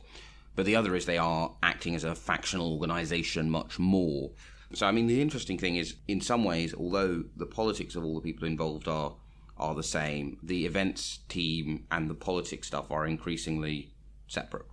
But 0.55 0.65
the 0.65 0.75
other 0.75 0.95
is 0.95 1.05
they 1.05 1.17
are 1.17 1.55
acting 1.63 1.95
as 1.95 2.03
a 2.03 2.13
factional 2.13 2.73
organization 2.73 3.49
much 3.49 3.79
more. 3.79 4.31
So, 4.73 4.85
I 4.85 4.91
mean, 4.91 5.07
the 5.07 5.21
interesting 5.21 5.57
thing 5.57 5.77
is, 5.77 5.95
in 6.07 6.19
some 6.19 6.43
ways, 6.43 6.73
although 6.73 7.23
the 7.37 7.45
politics 7.45 7.95
of 7.95 8.03
all 8.03 8.15
the 8.15 8.21
people 8.21 8.47
involved 8.47 8.87
are 8.87 9.15
are 9.57 9.75
the 9.75 9.83
same, 9.83 10.37
the 10.41 10.65
events 10.65 11.19
team 11.27 11.85
and 11.91 12.09
the 12.09 12.15
politics 12.15 12.67
stuff 12.67 12.89
are 12.91 13.05
increasingly 13.05 13.93
separate. 14.27 14.65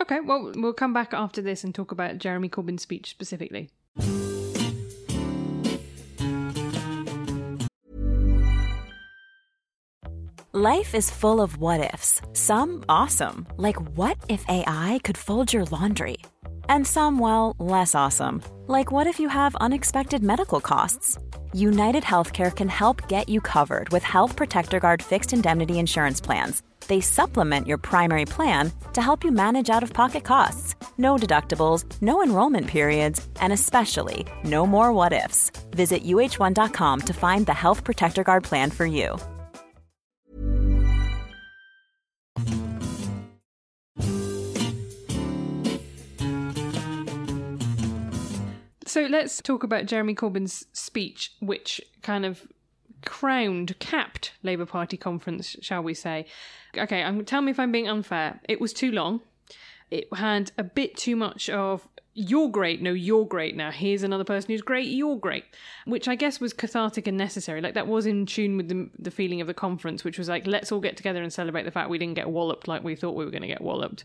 Okay, 0.00 0.20
well, 0.20 0.52
we'll 0.56 0.72
come 0.72 0.92
back 0.92 1.14
after 1.14 1.40
this 1.40 1.62
and 1.62 1.74
talk 1.74 1.92
about 1.92 2.18
Jeremy 2.18 2.48
Corbyn's 2.48 2.82
speech 2.82 3.10
specifically. 3.10 3.70
Life 10.56 10.94
is 10.94 11.10
full 11.10 11.40
of 11.40 11.56
what 11.56 11.92
ifs. 11.92 12.20
Some 12.32 12.84
awesome, 12.88 13.46
like 13.56 13.76
what 13.96 14.16
if 14.28 14.44
AI 14.48 15.00
could 15.02 15.18
fold 15.18 15.52
your 15.52 15.64
laundry? 15.64 16.18
And 16.68 16.86
some, 16.86 17.18
well, 17.18 17.56
less 17.58 17.94
awesome, 17.94 18.40
like 18.68 18.92
what 18.92 19.08
if 19.08 19.18
you 19.18 19.28
have 19.28 19.56
unexpected 19.56 20.22
medical 20.22 20.60
costs? 20.60 21.18
United 21.52 22.04
Healthcare 22.04 22.54
can 22.54 22.68
help 22.68 23.08
get 23.08 23.28
you 23.28 23.40
covered 23.40 23.88
with 23.88 24.04
Health 24.04 24.36
Protector 24.36 24.78
Guard 24.78 25.02
fixed 25.02 25.32
indemnity 25.32 25.78
insurance 25.78 26.20
plans 26.20 26.62
they 26.86 27.00
supplement 27.00 27.66
your 27.66 27.78
primary 27.78 28.24
plan 28.24 28.72
to 28.92 29.02
help 29.02 29.24
you 29.24 29.30
manage 29.30 29.70
out 29.70 29.82
of 29.82 29.92
pocket 29.92 30.24
costs. 30.24 30.74
No 30.98 31.16
deductibles, 31.16 31.84
no 32.00 32.22
enrollment 32.22 32.66
periods, 32.66 33.26
and 33.40 33.52
especially 33.52 34.26
no 34.44 34.66
more 34.66 34.92
what 34.92 35.12
ifs. 35.12 35.50
Visit 35.70 36.04
uh1.com 36.04 37.00
to 37.00 37.12
find 37.12 37.46
the 37.46 37.54
Health 37.54 37.84
Protector 37.84 38.22
Guard 38.24 38.44
plan 38.44 38.70
for 38.70 38.86
you. 38.86 39.18
So 48.94 49.00
let's 49.10 49.42
talk 49.42 49.64
about 49.64 49.86
Jeremy 49.86 50.14
Corbyn's 50.14 50.66
speech, 50.72 51.32
which 51.40 51.80
kind 52.02 52.24
of 52.24 52.46
crowned, 53.04 53.78
capped 53.78 54.32
Labour 54.42 54.66
Party 54.66 54.96
conference, 54.96 55.56
shall 55.60 55.82
we 55.82 55.94
say. 55.94 56.26
Okay, 56.76 57.02
I'm, 57.02 57.24
tell 57.24 57.42
me 57.42 57.50
if 57.50 57.58
I'm 57.58 57.72
being 57.72 57.88
unfair. 57.88 58.40
It 58.48 58.60
was 58.60 58.72
too 58.72 58.90
long. 58.90 59.20
It 59.90 60.08
had 60.14 60.52
a 60.58 60.64
bit 60.64 60.96
too 60.96 61.14
much 61.14 61.48
of 61.48 61.88
you're 62.14 62.48
great, 62.48 62.80
no, 62.80 62.92
you're 62.92 63.26
great 63.26 63.56
now. 63.56 63.72
Here's 63.72 64.04
another 64.04 64.24
person 64.24 64.50
who's 64.50 64.62
great, 64.62 64.86
you're 64.86 65.16
great, 65.16 65.44
which 65.84 66.06
I 66.06 66.14
guess 66.14 66.40
was 66.40 66.52
cathartic 66.52 67.08
and 67.08 67.16
necessary. 67.16 67.60
Like 67.60 67.74
that 67.74 67.88
was 67.88 68.06
in 68.06 68.24
tune 68.24 68.56
with 68.56 68.68
the, 68.68 68.88
the 68.98 69.10
feeling 69.10 69.40
of 69.40 69.48
the 69.48 69.54
conference, 69.54 70.04
which 70.04 70.16
was 70.16 70.28
like, 70.28 70.46
let's 70.46 70.70
all 70.70 70.80
get 70.80 70.96
together 70.96 71.22
and 71.22 71.32
celebrate 71.32 71.64
the 71.64 71.72
fact 71.72 71.90
we 71.90 71.98
didn't 71.98 72.14
get 72.14 72.30
walloped 72.30 72.68
like 72.68 72.84
we 72.84 72.94
thought 72.94 73.16
we 73.16 73.24
were 73.24 73.32
going 73.32 73.42
to 73.42 73.48
get 73.48 73.60
walloped. 73.60 74.04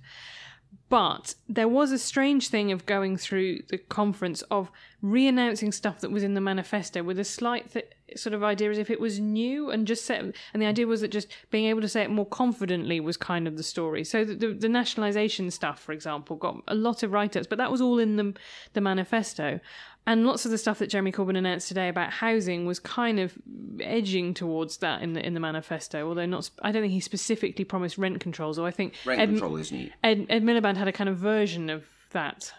But 0.90 1.36
there 1.48 1.68
was 1.68 1.92
a 1.92 2.00
strange 2.00 2.50
thing 2.50 2.72
of 2.72 2.88
going 2.88 3.18
through 3.18 3.62
the 3.70 3.78
conference 3.78 4.42
of 4.44 4.72
re-announcing 5.02 5.72
stuff 5.72 6.02
that 6.02 6.12
was 6.12 6.24
in 6.24 6.34
the 6.34 6.42
manifesto 6.42 7.04
with 7.04 7.20
a 7.20 7.24
slight 7.24 7.72
th- 7.72 7.92
sort 8.18 8.34
of 8.34 8.44
idea 8.44 8.70
as 8.70 8.78
if 8.78 8.90
it 8.90 9.00
was 9.00 9.20
new 9.20 9.70
and 9.70 9.88
just 9.88 10.06
set. 10.06 10.22
And 10.54 10.62
the 10.62 10.66
idea 10.66 10.88
was 10.88 11.02
that 11.02 11.10
just 11.10 11.28
being 11.52 11.66
able 11.66 11.82
to 11.82 11.90
say 11.90 12.02
it 12.02 12.10
more 12.10 12.26
confidently 12.26 13.00
was 13.00 13.18
kind 13.18 13.48
of 13.48 13.58
the 13.58 13.64
story. 13.64 14.04
So 14.04 14.24
the, 14.24 14.36
the, 14.36 14.48
the 14.54 14.70
nationalisation 14.70 15.52
stuff, 15.52 15.80
for 15.80 15.92
example, 15.92 16.36
got 16.36 16.62
a 16.68 16.76
lot 16.76 17.04
of 17.04 17.12
write-ups, 17.12 17.48
but 17.48 17.58
that 17.58 17.72
was 17.72 17.82
all 17.82 18.00
in 18.00 18.16
the 18.16 18.34
the 18.74 18.82
manifesto. 18.82 19.60
And 20.08 20.26
lots 20.26 20.44
of 20.46 20.50
the 20.52 20.58
stuff 20.58 20.80
that 20.80 20.90
Jeremy 20.90 21.12
Corbyn 21.12 21.38
announced 21.38 21.68
today 21.68 21.88
about 21.88 22.12
housing 22.12 22.66
was 22.66 22.80
kind 22.80 23.20
of 23.20 23.38
edging 23.80 24.34
towards 24.34 24.78
that 24.78 25.04
in 25.04 25.14
the 25.14 25.24
in 25.24 25.34
the 25.36 25.40
manifesto. 25.40 26.08
Although 26.08 26.26
not, 26.26 26.50
I 26.64 26.72
don't 26.72 26.82
think 26.82 26.94
he 26.94 27.00
specifically 27.00 27.64
promised 27.64 27.98
rent 27.98 28.20
controls. 28.20 28.58
Or 28.58 28.68
I 28.68 28.72
think 28.72 28.96
rent 29.06 29.22
Ed, 29.22 29.30
control 29.30 29.58
is 29.58 29.72
new. 29.72 29.92
Ed, 30.04 30.26
Ed 30.30 30.44
Miliband 30.44 30.78
had 30.78 30.88
a 30.88 30.92
kind 30.92 31.10
of 31.10 31.18
version 31.18 31.70
of 31.70 31.86
that, 32.12 32.52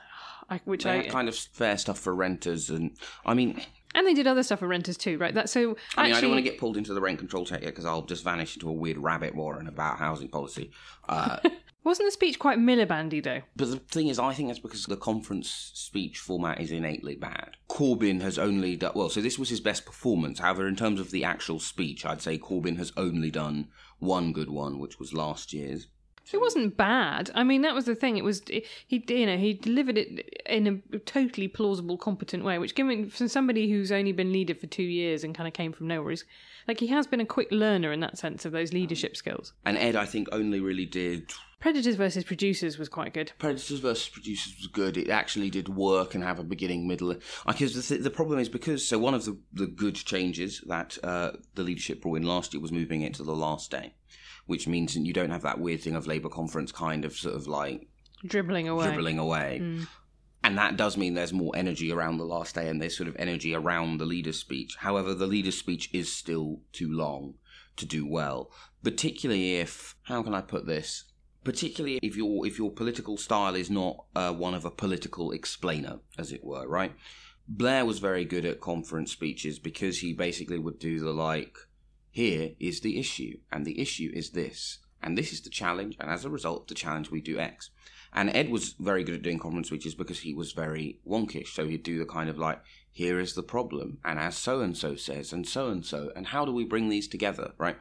which 0.65 0.85
they 0.85 1.01
I 1.01 1.09
kind 1.09 1.29
of 1.29 1.35
fair 1.35 1.77
stuff 1.77 1.99
for 1.99 2.15
renters, 2.15 2.71
and 2.71 2.93
I 3.27 3.35
mean. 3.35 3.61
And 3.95 4.07
they 4.07 4.15
did 4.15 4.27
other 4.27 4.43
stuff 4.43 4.61
for 4.61 4.69
renters 4.69 4.97
too, 4.97 5.19
right? 5.19 5.35
That 5.35 5.51
so. 5.51 5.77
I 5.97 6.05
mean, 6.05 6.15
I 6.15 6.21
don't 6.21 6.31
want 6.31 6.45
to 6.45 6.49
get 6.49 6.59
pulled 6.59 6.77
into 6.77 6.95
the 6.95 7.01
rent 7.01 7.19
control 7.19 7.45
tech 7.45 7.63
yet 7.63 7.71
because 7.71 7.85
I'll 7.85 8.03
just 8.03 8.25
vanish 8.25 8.57
into 8.57 8.69
a 8.69 8.73
weird 8.73 8.99
rabbit 8.99 9.35
warren 9.35 9.67
about 9.67 9.99
housing 9.99 10.29
policy. 10.29 10.71
Uh, 11.09 11.39
Wasn't 11.83 12.07
the 12.07 12.13
speech 12.13 12.39
quite 12.39 12.59
Milibandy 12.59 13.23
though? 13.23 13.41
But 13.57 13.71
the 13.71 13.77
thing 13.79 14.09
is, 14.09 14.19
I 14.19 14.35
think 14.35 14.49
that's 14.49 14.61
because 14.61 14.85
the 14.85 14.99
conference 14.99 15.73
speech 15.75 16.19
format 16.19 16.61
is 16.61 16.71
innately 16.71 17.15
bad. 17.15 17.57
Corbyn 17.71 18.21
has 18.21 18.39
only 18.39 18.77
done 18.77 18.93
well. 18.95 19.09
So 19.09 19.23
this 19.23 19.39
was 19.39 19.49
his 19.49 19.61
best 19.61 19.87
performance. 19.87 20.41
However, 20.41 20.69
in 20.69 20.77
terms 20.77 21.01
of 21.01 21.11
the 21.11 21.25
actual 21.25 21.59
speech, 21.59 22.05
I'd 22.05 22.21
say 22.21 22.39
Corbyn 22.39 22.77
has 22.77 22.93
only 22.99 23.31
done 23.31 23.69
one 23.99 24.33
good 24.33 24.51
one, 24.51 24.79
which 24.79 24.99
was 24.99 25.15
last 25.15 25.55
year's. 25.55 25.87
It 26.33 26.41
wasn't 26.41 26.77
bad. 26.77 27.31
I 27.35 27.43
mean, 27.43 27.63
that 27.63 27.75
was 27.75 27.87
the 27.87 27.95
thing. 27.95 28.17
It 28.17 28.25
was 28.25 28.43
he, 28.49 29.05
you 29.09 29.27
know, 29.27 29.37
he 29.37 29.53
delivered 29.53 29.99
it 29.99 30.43
in 30.47 30.83
a 30.93 30.99
totally 31.01 31.49
plausible, 31.49 31.97
competent 31.97 32.45
way. 32.45 32.59
Which, 32.59 32.75
given 32.75 33.11
from 33.11 33.29
somebody 33.29 33.71
who's 33.71 33.91
only 33.91 34.13
been 34.13 34.33
leader 34.33 34.55
for 34.55 34.67
two 34.67 34.83
years 34.83 35.25
and 35.25 35.35
kind 35.35 35.49
of 35.49 35.55
came 35.55 35.73
from 35.73 35.89
nowhere, 35.89 36.13
is 36.13 36.25
like 36.69 36.79
he 36.79 36.87
has 36.89 37.07
been 37.07 37.21
a 37.21 37.27
quick 37.27 37.49
learner 37.51 37.93
in 37.93 38.01
that 38.01 38.19
sense 38.19 38.45
of 38.45 38.53
those 38.53 38.73
leadership 38.73 39.17
skills. 39.17 39.53
And 39.65 39.77
Ed, 39.77 39.97
I 39.97 40.07
think, 40.07 40.29
only 40.31 40.61
really 40.61 40.87
did 40.87 41.33
Predators 41.61 41.97
versus 41.97 42.25
Producers 42.25 42.79
was 42.79 42.89
quite 42.89 43.13
good. 43.13 43.33
Predators 43.39 43.81
versus 43.81 44.09
Producers 44.09 44.55
was 44.57 44.67
good. 44.67 44.97
It 44.97 45.11
actually 45.11 45.51
did 45.51 45.69
work 45.69 46.15
and 46.15 46.25
have 46.25 46.39
a 46.39 46.43
beginning, 46.43 46.89
middle. 46.89 47.15
Because 47.47 47.75
the, 47.75 47.83
th- 47.83 48.03
the 48.03 48.11
problem 48.11 48.39
is 48.39 48.49
because 48.49 48.87
so 48.87 48.99
one 48.99 49.13
of 49.13 49.27
the, 49.27 49.39
the 49.53 49.67
good 49.67 49.95
changes 49.95 50.63
that 50.67 50.97
uh, 51.05 51.33
the 51.55 51.63
leadership 51.63 52.01
brought 52.01 52.17
in 52.17 52.23
last 52.23 52.55
year 52.55 52.63
was 52.63 52.73
moving 52.73 53.03
it 53.03 53.13
to 53.15 53.23
the 53.23 53.35
last 53.37 53.71
day, 53.71 53.93
which 54.51 54.67
means 54.67 54.95
that 54.95 55.07
you 55.07 55.13
don't 55.13 55.31
have 55.31 55.43
that 55.43 55.61
weird 55.61 55.81
thing 55.81 55.95
of 55.95 56.09
Labour 56.09 56.29
conference 56.29 56.73
kind 56.73 57.05
of 57.05 57.13
sort 57.13 57.37
of 57.37 57.47
like 57.47 57.87
dribbling 58.27 58.69
away, 58.69 58.87
dribbling 58.87 59.19
away. 59.21 59.61
Mm. 59.63 59.87
And 60.43 60.59
that 60.59 60.77
does 60.77 60.97
mean 60.97 61.15
there's 61.15 61.33
more 61.33 61.53
energy 61.55 61.93
around 61.93 62.19
the 62.19 62.25
last 62.25 62.57
day 62.57 62.69
and 62.69 62.83
there's 62.83 62.97
sort 62.97 63.09
of 63.09 63.15
energy 63.17 63.55
around 63.55 63.99
the 63.99 64.07
leader's 64.07 64.41
speech. 64.41 64.75
However, 64.81 65.15
the 65.15 65.29
leader's 65.29 65.57
speech 65.57 65.89
is 65.93 66.13
still 66.13 66.63
too 66.73 66.91
long 66.93 67.35
to 67.77 67.87
do 67.87 68.05
well, 68.05 68.51
particularly 68.83 69.59
if, 69.59 69.95
how 70.03 70.23
can 70.25 70.35
I 70.35 70.41
put 70.41 70.67
this? 70.67 71.05
particularly 71.43 71.99
if 72.03 72.19
your 72.19 72.47
if 72.47 72.59
your 72.59 72.71
political 72.71 73.17
style 73.17 73.55
is 73.55 73.71
not 73.71 74.05
uh, 74.15 74.31
one 74.31 74.53
of 74.53 74.67
a 74.67 74.71
political 74.71 75.33
explainer, 75.33 76.01
as 76.19 76.33
it 76.33 76.45
were, 76.45 76.69
right? 76.69 76.93
Blair 77.49 77.87
was 77.87 77.99
very 77.99 78.27
good 78.27 78.45
at 78.45 78.61
conference 78.61 79.11
speeches 79.11 79.59
because 79.59 80.01
he 80.01 80.13
basically 80.13 80.59
would 80.59 80.79
do 80.79 81.01
the 81.01 81.13
like, 81.13 81.57
here 82.11 82.53
is 82.59 82.81
the 82.81 82.99
issue, 82.99 83.39
and 83.53 83.65
the 83.65 83.81
issue 83.81 84.11
is 84.13 84.31
this, 84.31 84.79
and 85.03 85.17
this 85.17 85.33
is 85.33 85.41
the 85.41 85.51
challenge, 85.51 85.97
and 86.01 86.11
as 86.11 86.25
a 86.25 86.31
result 86.31 86.63
of 86.63 86.67
the 86.69 86.75
challenge, 86.75 87.11
we 87.11 87.21
do 87.21 87.39
X. 87.39 87.71
And 88.13 88.35
Ed 88.35 88.51
was 88.51 88.75
very 88.79 89.05
good 89.05 89.15
at 89.15 89.23
doing 89.23 89.39
conference 89.39 89.69
speeches 89.69 89.95
because 89.95 90.21
he 90.21 90.35
was 90.35 90.51
very 90.51 90.99
wonkish. 91.07 91.55
So 91.55 91.69
he'd 91.69 91.85
do 91.85 91.99
the 92.01 92.05
kind 92.05 92.29
of 92.29 92.39
like, 92.39 92.61
here 92.91 93.21
is 93.21 93.35
the 93.35 93.43
problem, 93.45 93.99
and 94.05 94.19
as 94.19 94.37
so 94.37 94.61
and 94.61 94.77
so 94.77 94.97
says, 94.97 95.33
and 95.33 95.47
so 95.47 95.69
and 95.69 95.87
so, 95.87 96.11
and 96.17 96.27
how 96.27 96.45
do 96.45 96.53
we 96.53 96.65
bring 96.65 96.89
these 96.89 97.07
together, 97.07 97.53
right? 97.57 97.77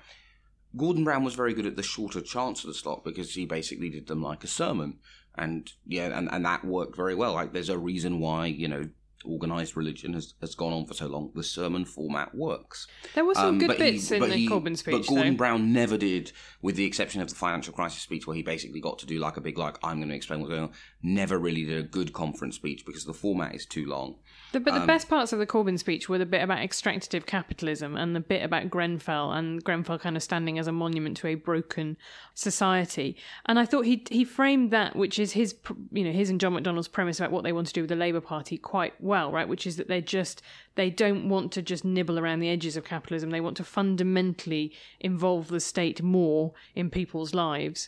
Gordon 0.77 1.03
Brown 1.03 1.23
was 1.23 1.33
very 1.33 1.53
good 1.53 1.65
at 1.65 1.75
the 1.75 1.83
shorter 1.83 2.21
chancellor 2.21 2.73
slot 2.73 3.03
because 3.03 3.33
he 3.33 3.45
basically 3.45 3.89
did 3.89 4.07
them 4.07 4.21
like 4.21 4.43
a 4.43 4.47
sermon. 4.47 4.99
And 5.35 5.71
yeah, 5.85 6.15
and, 6.15 6.29
and 6.31 6.45
that 6.45 6.65
worked 6.65 6.95
very 6.95 7.15
well. 7.15 7.33
Like 7.33 7.53
there's 7.53 7.69
a 7.69 7.77
reason 7.77 8.19
why, 8.19 8.47
you 8.47 8.67
know, 8.67 8.89
organized 9.25 9.75
religion 9.75 10.13
has, 10.13 10.33
has 10.41 10.55
gone 10.55 10.73
on 10.73 10.85
for 10.85 10.93
so 10.93 11.07
long. 11.07 11.31
The 11.35 11.43
sermon 11.43 11.85
format 11.85 12.33
works. 12.33 12.87
There 13.15 13.25
were 13.25 13.35
some 13.35 13.45
um, 13.45 13.59
good 13.59 13.77
bits 13.77 14.09
he, 14.09 14.15
in 14.15 14.21
the 14.21 14.27
he, 14.29 14.47
Corbyn 14.47 14.77
speech. 14.77 14.95
But 14.95 15.07
Gordon 15.07 15.33
though. 15.33 15.37
Brown 15.37 15.73
never 15.73 15.97
did, 15.97 16.31
with 16.61 16.75
the 16.75 16.85
exception 16.85 17.21
of 17.21 17.29
the 17.29 17.35
financial 17.35 17.73
crisis 17.73 18.01
speech, 18.01 18.27
where 18.27 18.35
he 18.35 18.43
basically 18.43 18.79
got 18.79 18.99
to 18.99 19.05
do 19.05 19.19
like 19.19 19.37
a 19.37 19.41
big, 19.41 19.57
like, 19.57 19.77
I'm 19.83 19.97
going 19.97 20.09
to 20.09 20.15
explain 20.15 20.39
what's 20.39 20.49
going 20.49 20.63
on. 20.63 20.71
Never 21.01 21.39
really 21.39 21.63
did 21.63 21.77
a 21.77 21.87
good 21.87 22.11
conference 22.11 22.55
speech 22.55 22.85
because 22.85 23.05
the 23.05 23.13
format 23.13 23.55
is 23.55 23.65
too 23.65 23.85
long. 23.85 24.15
The, 24.51 24.59
but 24.59 24.73
the 24.73 24.81
um, 24.81 24.87
best 24.87 25.07
parts 25.07 25.31
of 25.31 25.39
the 25.39 25.47
Corbyn 25.47 25.79
speech 25.79 26.09
were 26.09 26.17
the 26.17 26.25
bit 26.25 26.41
about 26.41 26.59
extractive 26.59 27.25
capitalism 27.25 27.95
and 27.95 28.13
the 28.13 28.19
bit 28.19 28.43
about 28.43 28.69
Grenfell 28.69 29.31
and 29.31 29.63
Grenfell 29.63 29.97
kind 29.97 30.17
of 30.17 30.23
standing 30.23 30.59
as 30.59 30.67
a 30.67 30.73
monument 30.73 31.15
to 31.17 31.27
a 31.27 31.35
broken 31.35 31.95
society. 32.33 33.15
And 33.45 33.57
I 33.57 33.65
thought 33.65 33.85
he 33.85 34.03
he 34.09 34.25
framed 34.25 34.71
that, 34.71 34.93
which 34.93 35.19
is 35.19 35.31
his 35.33 35.55
you 35.91 36.03
know 36.03 36.11
his 36.11 36.29
and 36.29 36.41
John 36.41 36.53
McDonnell's 36.53 36.89
premise 36.89 37.17
about 37.19 37.31
what 37.31 37.45
they 37.45 37.53
want 37.53 37.67
to 37.67 37.73
do 37.73 37.81
with 37.81 37.89
the 37.89 37.95
Labour 37.95 38.21
Party, 38.21 38.57
quite 38.57 38.93
well, 38.99 39.31
right? 39.31 39.47
Which 39.47 39.65
is 39.65 39.77
that 39.77 39.87
they 39.87 40.01
just 40.01 40.41
they 40.75 40.89
don't 40.89 41.29
want 41.29 41.53
to 41.53 41.61
just 41.61 41.85
nibble 41.85 42.19
around 42.19 42.39
the 42.39 42.49
edges 42.49 42.75
of 42.75 42.83
capitalism. 42.83 43.29
They 43.29 43.41
want 43.41 43.55
to 43.57 43.63
fundamentally 43.63 44.73
involve 44.99 45.47
the 45.47 45.61
state 45.61 46.03
more 46.03 46.53
in 46.75 46.89
people's 46.89 47.33
lives 47.33 47.87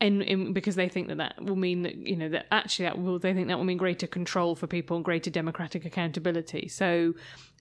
in, 0.00 0.22
in, 0.22 0.52
because 0.52 0.74
they 0.76 0.88
think 0.88 1.08
that 1.08 1.16
that 1.16 1.42
will 1.42 1.56
mean 1.56 1.82
that 1.82 1.96
you 1.96 2.16
know 2.16 2.28
that 2.28 2.46
actually 2.50 2.84
that 2.84 2.98
will 2.98 3.18
they 3.18 3.32
think 3.32 3.48
that 3.48 3.56
will 3.56 3.64
mean 3.64 3.78
greater 3.78 4.06
control 4.06 4.54
for 4.54 4.66
people 4.66 4.96
and 4.96 5.04
greater 5.04 5.30
democratic 5.30 5.84
accountability. 5.84 6.68
So 6.68 7.14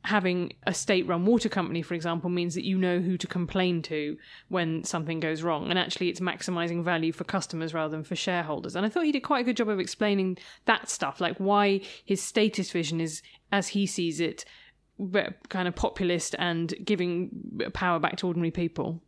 having 0.03 0.53
a 0.67 0.73
state-run 0.73 1.25
water 1.25 1.49
company, 1.49 1.81
for 1.81 1.95
example, 1.95 2.29
means 2.29 2.53
that 2.53 2.63
you 2.63 2.77
know 2.77 2.99
who 2.99 3.17
to 3.17 3.25
complain 3.25 3.81
to 3.81 4.17
when 4.49 4.83
something 4.83 5.19
goes 5.19 5.41
wrong, 5.41 5.69
and 5.69 5.79
actually 5.79 6.09
it's 6.09 6.19
maximizing 6.19 6.83
value 6.83 7.11
for 7.11 7.23
customers 7.23 7.73
rather 7.73 7.95
than 7.95 8.03
for 8.03 8.15
shareholders. 8.15 8.75
And 8.75 8.85
I 8.85 8.89
thought 8.89 9.05
he 9.05 9.11
did 9.11 9.23
quite 9.23 9.39
a 9.39 9.43
good 9.43 9.57
job 9.57 9.69
of 9.69 9.79
explaining 9.79 10.37
that 10.65 10.89
stuff, 10.89 11.19
like 11.19 11.37
why 11.37 11.81
his 12.03 12.21
statist 12.21 12.71
vision 12.71 13.01
is, 13.01 13.23
as 13.51 13.69
he 13.69 13.87
sees 13.87 14.19
it, 14.19 14.45
kind 15.49 15.67
of 15.67 15.75
populist 15.75 16.35
and 16.37 16.73
giving 16.83 17.31
power 17.73 17.97
back 17.97 18.17
to 18.17 18.27
ordinary 18.27 18.51
people. 18.51 19.01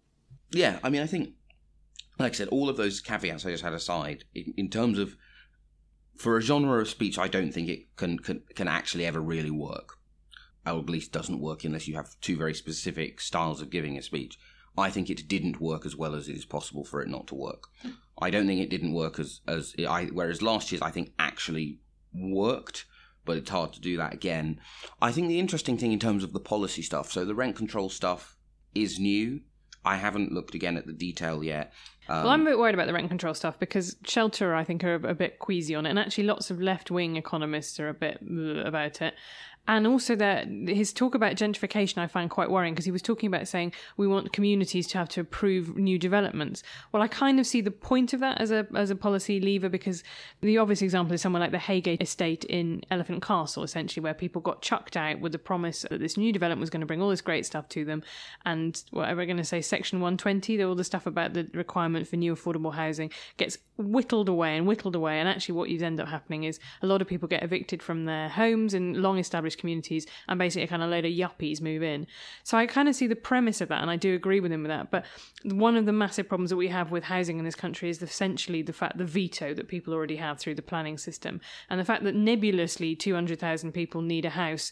Yeah, 0.51 0.79
I 0.83 0.89
mean, 0.89 1.01
I 1.01 1.07
think 1.07 1.33
like 2.19 2.33
I 2.33 2.35
said, 2.35 2.47
all 2.49 2.69
of 2.69 2.77
those 2.77 2.99
caveats 2.99 3.45
I 3.45 3.51
just 3.51 3.63
had 3.63 3.73
aside, 3.73 4.23
in, 4.33 4.53
in 4.57 4.69
terms 4.69 4.97
of 4.99 5.15
for 6.15 6.37
a 6.37 6.41
genre 6.41 6.81
of 6.81 6.89
speech, 6.89 7.17
I 7.17 7.27
don't 7.27 7.51
think 7.51 7.69
it 7.69 7.95
can 7.95 8.17
can, 8.19 8.43
can 8.55 8.67
actually 8.67 9.05
ever 9.05 9.19
really 9.19 9.51
work. 9.51 9.97
Or 10.65 10.79
at 10.79 10.89
least 10.89 11.13
doesn't 11.13 11.39
work 11.39 11.63
unless 11.63 11.87
you 11.87 11.95
have 11.95 12.19
two 12.19 12.35
very 12.35 12.53
specific 12.53 13.21
styles 13.21 13.61
of 13.61 13.69
giving 13.69 13.97
a 13.97 14.01
speech. 14.01 14.37
I 14.77 14.89
think 14.89 15.09
it 15.09 15.27
didn't 15.27 15.61
work 15.61 15.85
as 15.85 15.95
well 15.95 16.13
as 16.13 16.27
it 16.27 16.35
is 16.35 16.45
possible 16.45 16.83
for 16.83 17.01
it 17.01 17.07
not 17.07 17.27
to 17.27 17.35
work. 17.35 17.63
Hmm. 17.81 17.91
I 18.19 18.29
don't 18.29 18.47
think 18.47 18.61
it 18.61 18.69
didn't 18.69 18.93
work 18.93 19.19
as 19.19 19.41
as 19.47 19.75
I 19.87 20.05
whereas 20.05 20.41
last 20.41 20.71
year's 20.71 20.81
I 20.81 20.91
think 20.91 21.13
actually 21.17 21.79
worked, 22.13 22.85
but 23.25 23.37
it's 23.37 23.49
hard 23.49 23.73
to 23.73 23.81
do 23.81 23.97
that 23.97 24.13
again. 24.13 24.59
I 25.01 25.11
think 25.11 25.27
the 25.27 25.39
interesting 25.39 25.77
thing 25.77 25.91
in 25.91 25.99
terms 25.99 26.23
of 26.23 26.33
the 26.33 26.39
policy 26.39 26.81
stuff, 26.81 27.11
so 27.11 27.25
the 27.25 27.35
rent 27.35 27.55
control 27.55 27.89
stuff 27.89 28.35
is 28.75 28.99
new. 28.99 29.41
I 29.85 29.95
haven't 29.95 30.33
looked 30.33 30.53
again 30.53 30.77
at 30.77 30.85
the 30.85 30.93
detail 30.93 31.43
yet. 31.43 31.71
Um, 32.09 32.23
well, 32.23 32.29
I'm 32.29 32.41
a 32.41 32.45
bit 32.51 32.59
worried 32.59 32.73
about 32.73 32.87
the 32.87 32.93
rent 32.93 33.09
control 33.09 33.33
stuff 33.33 33.59
because 33.59 33.95
Shelter, 34.03 34.55
I 34.55 34.63
think, 34.63 34.83
are 34.83 34.95
a, 34.95 35.09
a 35.09 35.15
bit 35.15 35.39
queasy 35.39 35.75
on 35.75 35.85
it, 35.85 35.89
and 35.89 35.99
actually, 35.99 36.25
lots 36.25 36.49
of 36.49 36.61
left 36.61 36.89
wing 36.91 37.15
economists 37.15 37.79
are 37.79 37.89
a 37.89 37.93
bit 37.93 38.19
about 38.65 39.01
it. 39.01 39.13
And 39.67 39.85
also 39.85 40.15
that 40.15 40.47
his 40.47 40.93
talk 40.93 41.13
about 41.13 41.35
gentrification 41.35 41.97
I 41.97 42.07
find 42.07 42.29
quite 42.29 42.49
worrying 42.49 42.73
because 42.73 42.85
he 42.85 42.91
was 42.91 43.01
talking 43.01 43.27
about 43.27 43.47
saying 43.47 43.73
we 43.97 44.07
want 44.07 44.31
communities 44.31 44.87
to 44.87 44.97
have 44.97 45.09
to 45.09 45.21
approve 45.21 45.75
new 45.75 45.99
developments. 45.99 46.63
Well, 46.91 47.03
I 47.03 47.07
kind 47.07 47.39
of 47.39 47.45
see 47.45 47.61
the 47.61 47.71
point 47.71 48.13
of 48.13 48.19
that 48.21 48.39
as 48.39 48.51
a 48.51 48.65
as 48.75 48.89
a 48.89 48.95
policy 48.95 49.39
lever 49.39 49.69
because 49.69 50.03
the 50.41 50.57
obvious 50.57 50.81
example 50.81 51.13
is 51.13 51.21
somewhere 51.21 51.41
like 51.41 51.51
the 51.51 51.57
Heygate 51.57 52.01
estate 52.01 52.45
in 52.45 52.83
Elephant 52.89 53.21
Castle, 53.21 53.63
essentially, 53.63 54.01
where 54.01 54.13
people 54.13 54.41
got 54.41 54.61
chucked 54.61 54.95
out 54.95 55.19
with 55.19 55.31
the 55.31 55.39
promise 55.39 55.85
that 55.89 55.99
this 55.99 56.17
new 56.17 56.31
development 56.31 56.61
was 56.61 56.69
going 56.69 56.81
to 56.81 56.87
bring 56.87 57.01
all 57.01 57.09
this 57.09 57.21
great 57.21 57.45
stuff 57.45 57.67
to 57.69 57.83
them. 57.83 58.03
And 58.45 58.81
whatever 58.91 59.25
going 59.25 59.37
to 59.37 59.43
say, 59.43 59.61
Section 59.61 59.99
120, 59.99 60.63
all 60.63 60.75
the 60.75 60.83
stuff 60.83 61.05
about 61.05 61.33
the 61.33 61.49
requirement 61.53 62.07
for 62.07 62.15
new 62.15 62.35
affordable 62.35 62.73
housing 62.73 63.11
gets 63.35 63.57
whittled 63.77 64.29
away 64.29 64.57
and 64.57 64.65
whittled 64.65 64.95
away. 64.95 65.19
And 65.19 65.27
actually, 65.27 65.55
what 65.55 65.69
you 65.69 65.83
end 65.83 65.99
up 65.99 66.07
happening 66.07 66.45
is 66.45 66.59
a 66.81 66.87
lot 66.87 67.01
of 67.01 67.07
people 67.07 67.27
get 67.27 67.43
evicted 67.43 67.83
from 67.83 68.05
their 68.05 68.29
homes 68.29 68.73
in 68.73 69.01
long 69.01 69.17
established 69.17 69.56
communities 69.57 70.05
and 70.27 70.39
basically 70.39 70.63
a 70.63 70.67
kind 70.67 70.83
of 70.83 70.89
load 70.89 71.05
of 71.05 71.11
yuppies 71.11 71.61
move 71.61 71.83
in. 71.83 72.07
So 72.43 72.57
I 72.57 72.65
kind 72.65 72.87
of 72.87 72.95
see 72.95 73.07
the 73.07 73.15
premise 73.15 73.61
of 73.61 73.69
that 73.69 73.81
and 73.81 73.91
I 73.91 73.95
do 73.95 74.15
agree 74.15 74.39
with 74.39 74.51
him 74.51 74.63
with 74.63 74.69
that. 74.69 74.91
But 74.91 75.05
one 75.43 75.75
of 75.75 75.85
the 75.85 75.93
massive 75.93 76.27
problems 76.27 76.49
that 76.49 76.57
we 76.57 76.67
have 76.67 76.91
with 76.91 77.03
housing 77.03 77.39
in 77.39 77.45
this 77.45 77.55
country 77.55 77.89
is 77.89 78.01
essentially 78.01 78.61
the 78.61 78.73
fact 78.73 78.97
the 78.97 79.05
veto 79.05 79.53
that 79.53 79.67
people 79.67 79.93
already 79.93 80.17
have 80.17 80.39
through 80.39 80.55
the 80.55 80.61
planning 80.61 80.97
system 80.97 81.41
and 81.69 81.79
the 81.79 81.85
fact 81.85 82.03
that 82.03 82.15
nebulously 82.15 82.95
200,000 82.95 83.71
people 83.71 84.01
need 84.01 84.25
a 84.25 84.31
house 84.31 84.71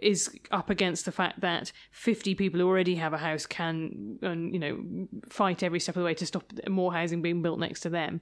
is 0.00 0.30
up 0.50 0.70
against 0.70 1.04
the 1.04 1.12
fact 1.12 1.40
that 1.40 1.72
50 1.90 2.34
people 2.34 2.60
who 2.60 2.68
already 2.68 2.96
have 2.96 3.12
a 3.12 3.18
house 3.18 3.46
can 3.46 4.18
and 4.22 4.52
you 4.52 4.58
know 4.58 5.08
fight 5.28 5.62
every 5.62 5.80
step 5.80 5.96
of 5.96 6.00
the 6.00 6.06
way 6.06 6.14
to 6.14 6.26
stop 6.26 6.44
more 6.68 6.92
housing 6.92 7.22
being 7.22 7.42
built 7.42 7.58
next 7.58 7.80
to 7.80 7.90
them. 7.90 8.20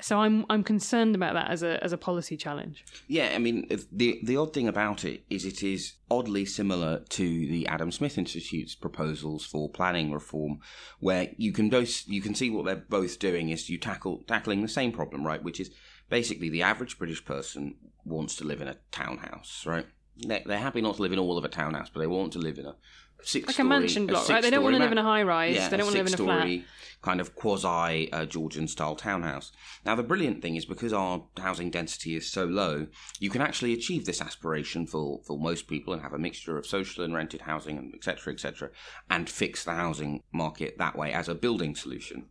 So 0.00 0.20
i'm 0.20 0.44
i'm 0.50 0.64
concerned 0.64 1.14
about 1.14 1.34
that 1.34 1.50
as 1.50 1.62
a 1.62 1.82
as 1.82 1.92
a 1.92 1.98
policy 1.98 2.36
challenge. 2.36 2.84
Yeah 3.08 3.32
i 3.34 3.38
mean 3.38 3.68
the 3.90 4.20
the 4.22 4.36
odd 4.36 4.52
thing 4.52 4.68
about 4.68 5.04
it 5.04 5.24
is 5.30 5.44
it 5.44 5.62
is 5.62 5.94
oddly 6.10 6.44
similar 6.44 7.00
to 7.08 7.24
the 7.24 7.66
adam 7.68 7.90
smith 7.90 8.18
institute's 8.18 8.74
proposals 8.74 9.46
for 9.46 9.70
planning 9.70 10.12
reform 10.12 10.58
where 11.00 11.30
you 11.36 11.52
can 11.52 11.70
both 11.70 12.06
you 12.06 12.20
can 12.20 12.34
see 12.34 12.50
what 12.50 12.66
they're 12.66 12.76
both 12.76 13.18
doing 13.18 13.48
is 13.48 13.70
you 13.70 13.78
tackle 13.78 14.22
tackling 14.26 14.60
the 14.60 14.68
same 14.68 14.92
problem 14.92 15.26
right 15.26 15.42
which 15.42 15.58
is 15.58 15.70
basically 16.10 16.50
the 16.50 16.62
average 16.62 16.98
british 16.98 17.24
person 17.24 17.76
wants 18.04 18.36
to 18.36 18.44
live 18.44 18.60
in 18.60 18.68
a 18.68 18.76
townhouse 18.90 19.64
right 19.66 19.86
they're 20.16 20.58
happy 20.58 20.80
not 20.80 20.96
to 20.96 21.02
live 21.02 21.12
in 21.12 21.18
all 21.18 21.38
of 21.38 21.44
a 21.44 21.48
townhouse, 21.48 21.90
but 21.92 22.00
they 22.00 22.06
want 22.06 22.32
to 22.34 22.38
live 22.38 22.58
in 22.58 22.66
a 22.66 22.74
six 23.22 23.46
like 23.46 23.54
story, 23.54 23.66
a 23.66 23.70
mansion 23.70 24.06
block, 24.06 24.28
a 24.28 24.32
right? 24.32 24.42
They 24.42 24.50
don't 24.50 24.62
want 24.62 24.74
to 24.74 24.80
live 24.80 24.92
in 24.92 24.98
a 24.98 25.02
high 25.02 25.22
rise. 25.22 25.56
Yeah, 25.56 25.68
they 25.68 25.76
don't 25.76 25.86
want 25.86 25.96
to 25.96 26.02
live 26.02 26.12
in 26.12 26.20
a 26.20 26.24
flat. 26.24 26.60
Kind 27.02 27.20
of 27.20 27.34
quasi 27.34 28.12
uh, 28.12 28.26
Georgian 28.26 28.68
style 28.68 28.94
townhouse. 28.94 29.50
Now, 29.84 29.96
the 29.96 30.04
brilliant 30.04 30.40
thing 30.40 30.54
is 30.54 30.64
because 30.64 30.92
our 30.92 31.24
housing 31.36 31.70
density 31.70 32.14
is 32.14 32.30
so 32.30 32.44
low, 32.44 32.86
you 33.18 33.28
can 33.28 33.42
actually 33.42 33.72
achieve 33.72 34.06
this 34.06 34.20
aspiration 34.20 34.86
for, 34.86 35.20
for 35.26 35.36
most 35.36 35.66
people 35.66 35.92
and 35.92 36.02
have 36.02 36.12
a 36.12 36.18
mixture 36.18 36.56
of 36.58 36.66
social 36.66 37.02
and 37.02 37.12
rented 37.12 37.42
housing 37.42 37.76
and 37.76 37.92
etc. 37.94 38.32
etc. 38.32 38.70
and 39.10 39.28
fix 39.28 39.64
the 39.64 39.74
housing 39.74 40.22
market 40.32 40.78
that 40.78 40.96
way 40.96 41.12
as 41.12 41.28
a 41.28 41.34
building 41.34 41.74
solution. 41.74 42.26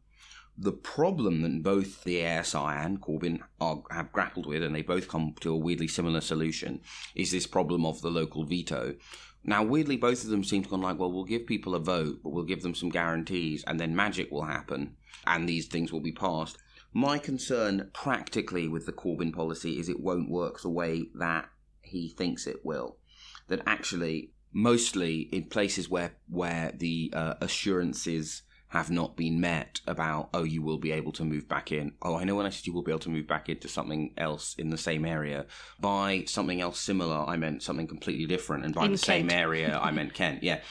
The 0.58 0.72
problem 0.72 1.42
that 1.42 1.64
both 1.64 2.04
the 2.04 2.26
ASI 2.26 2.58
and 2.58 3.02
Corbyn 3.02 3.42
are, 3.60 3.84
have 3.90 4.12
grappled 4.12 4.46
with, 4.46 4.62
and 4.62 4.76
they 4.76 4.82
both 4.82 5.08
come 5.08 5.34
to 5.40 5.54
a 5.54 5.58
weirdly 5.58 5.88
similar 5.88 6.22
solution, 6.22 6.82
is 7.16 7.32
this 7.32 7.48
problem 7.48 7.86
of 7.86 8.02
the 8.02 8.12
local 8.12 8.44
veto. 8.44 8.96
Now, 9.44 9.64
weirdly, 9.64 9.98
both 9.98 10.24
of 10.24 10.30
them 10.30 10.44
seem 10.44 10.64
to 10.64 10.70
go 10.70 10.76
like, 10.76 11.00
well, 11.00 11.12
we'll 11.12 11.24
give 11.24 11.48
people 11.48 11.74
a 11.74 11.80
vote, 11.80 12.20
but 12.24 12.30
we'll 12.30 12.44
give 12.44 12.62
them 12.62 12.76
some 12.76 12.90
guarantees, 12.90 13.64
and 13.66 13.80
then 13.80 13.96
magic 13.96 14.32
will 14.32 14.44
happen, 14.44 14.98
and 15.26 15.48
these 15.48 15.68
things 15.68 15.92
will 15.92 16.02
be 16.02 16.12
passed. 16.12 16.58
My 16.94 17.18
concern 17.18 17.90
practically 17.94 18.68
with 18.68 18.86
the 18.86 18.92
Corbyn 18.92 19.34
policy 19.34 19.80
is 19.80 19.88
it 19.88 20.02
won't 20.02 20.30
work 20.30 20.62
the 20.62 20.70
way 20.70 21.10
that 21.16 21.50
he 21.82 22.10
thinks 22.10 22.46
it 22.46 22.66
will. 22.66 22.98
That 23.48 23.62
actually, 23.66 24.34
mostly 24.54 25.22
in 25.32 25.46
places 25.46 25.90
where 25.90 26.18
where 26.30 26.74
the 26.78 27.12
uh, 27.16 27.36
assurances 27.40 28.44
have 28.72 28.90
not 28.90 29.18
been 29.18 29.42
met 29.42 29.82
about, 29.86 30.30
oh, 30.34 30.44
you 30.44 30.62
will 30.62 30.78
be 30.78 30.94
able 30.94 31.12
to 31.12 31.26
move 31.26 31.46
back 31.50 31.74
in. 31.74 31.92
Oh, 32.02 32.16
I 32.16 32.24
know 32.24 32.36
when 32.36 32.46
I 32.46 32.50
said 32.50 32.66
you 32.66 32.74
will 32.74 32.84
be 32.84 32.92
able 32.92 33.00
to 33.00 33.10
move 33.10 33.28
back 33.28 33.50
into 33.50 33.68
something 33.68 34.14
else 34.18 34.56
in 34.58 34.70
the 34.70 34.78
same 34.78 35.06
area. 35.06 35.46
By 35.78 36.24
something 36.26 36.62
else 36.62 36.80
similar, 36.80 37.26
I 37.28 37.36
meant 37.36 37.64
something 37.64 37.86
completely 37.86 38.26
different. 38.26 38.64
And 38.64 38.74
by 38.74 38.86
in 38.86 38.94
the 38.94 38.98
Kent. 38.98 39.06
same 39.06 39.30
area, 39.30 39.78
I 39.78 39.92
meant 39.92 40.14
Kent. 40.22 40.42
Yeah. 40.42 40.62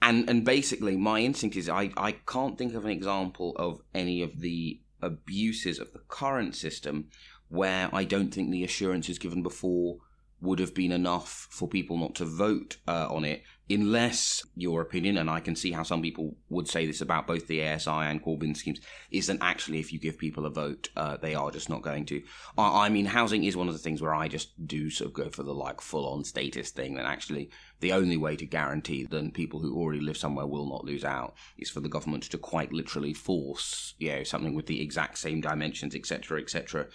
And 0.00 0.30
and 0.30 0.44
basically, 0.44 0.96
my 0.96 1.20
instinct 1.20 1.56
is 1.56 1.68
I, 1.68 1.90
I 1.96 2.12
can't 2.12 2.56
think 2.56 2.74
of 2.74 2.84
an 2.84 2.92
example 2.92 3.56
of 3.56 3.80
any 3.94 4.22
of 4.22 4.40
the 4.40 4.80
abuses 5.02 5.80
of 5.80 5.92
the 5.92 5.98
current 6.06 6.54
system 6.54 7.08
where 7.48 7.90
I 7.92 8.04
don't 8.04 8.32
think 8.32 8.50
the 8.50 8.62
assurances 8.62 9.18
given 9.18 9.42
before 9.42 9.98
would 10.40 10.60
have 10.60 10.74
been 10.74 10.92
enough 10.92 11.48
for 11.50 11.68
people 11.68 11.98
not 11.98 12.14
to 12.14 12.24
vote 12.24 12.78
uh, 12.86 13.08
on 13.10 13.24
it, 13.24 13.42
unless 13.70 14.44
your 14.56 14.82
opinion, 14.82 15.16
and 15.16 15.30
I 15.30 15.40
can 15.40 15.54
see 15.54 15.72
how 15.72 15.84
some 15.84 16.02
people 16.02 16.36
would 16.48 16.68
say 16.68 16.86
this 16.86 17.00
about 17.00 17.26
both 17.26 17.46
the 17.46 17.66
ASI 17.66 17.90
and 17.90 18.22
Corbyn 18.22 18.56
schemes, 18.56 18.80
is 19.10 19.28
that 19.28 19.38
actually 19.40 19.78
if 19.78 19.92
you 19.92 19.98
give 19.98 20.18
people 20.18 20.44
a 20.44 20.50
vote, 20.50 20.88
uh, 20.96 21.16
they 21.16 21.34
are 21.34 21.50
just 21.50 21.70
not 21.70 21.82
going 21.82 22.04
to. 22.06 22.22
I, 22.58 22.86
I, 22.86 22.88
mean, 22.88 23.06
housing 23.06 23.44
is 23.44 23.56
one 23.56 23.68
of 23.68 23.74
the 23.74 23.80
things 23.80 24.02
where 24.02 24.14
I 24.14 24.28
just 24.28 24.66
do 24.66 24.90
sort 24.90 25.08
of 25.08 25.14
go 25.14 25.30
for 25.30 25.44
the 25.44 25.54
like 25.54 25.80
full 25.80 26.12
on 26.12 26.24
status 26.24 26.70
thing, 26.70 26.98
and 26.98 27.06
actually 27.06 27.50
the 27.78 27.92
only 27.92 28.16
way 28.16 28.36
to 28.36 28.44
guarantee 28.44 29.04
that 29.04 29.34
people 29.34 29.60
who 29.60 29.76
already 29.76 30.00
live 30.00 30.16
somewhere 30.16 30.46
will 30.46 30.68
not 30.68 30.84
lose 30.84 31.04
out 31.04 31.34
is 31.56 31.70
for 31.70 31.80
the 31.80 31.88
government 31.88 32.24
to 32.24 32.38
quite 32.38 32.72
literally 32.72 33.14
force, 33.14 33.94
you 33.98 34.10
know, 34.10 34.22
something 34.24 34.54
with 34.54 34.66
the 34.66 34.82
exact 34.82 35.18
same 35.18 35.40
dimensions, 35.40 35.94
etc., 35.94 36.40
etc 36.40 36.88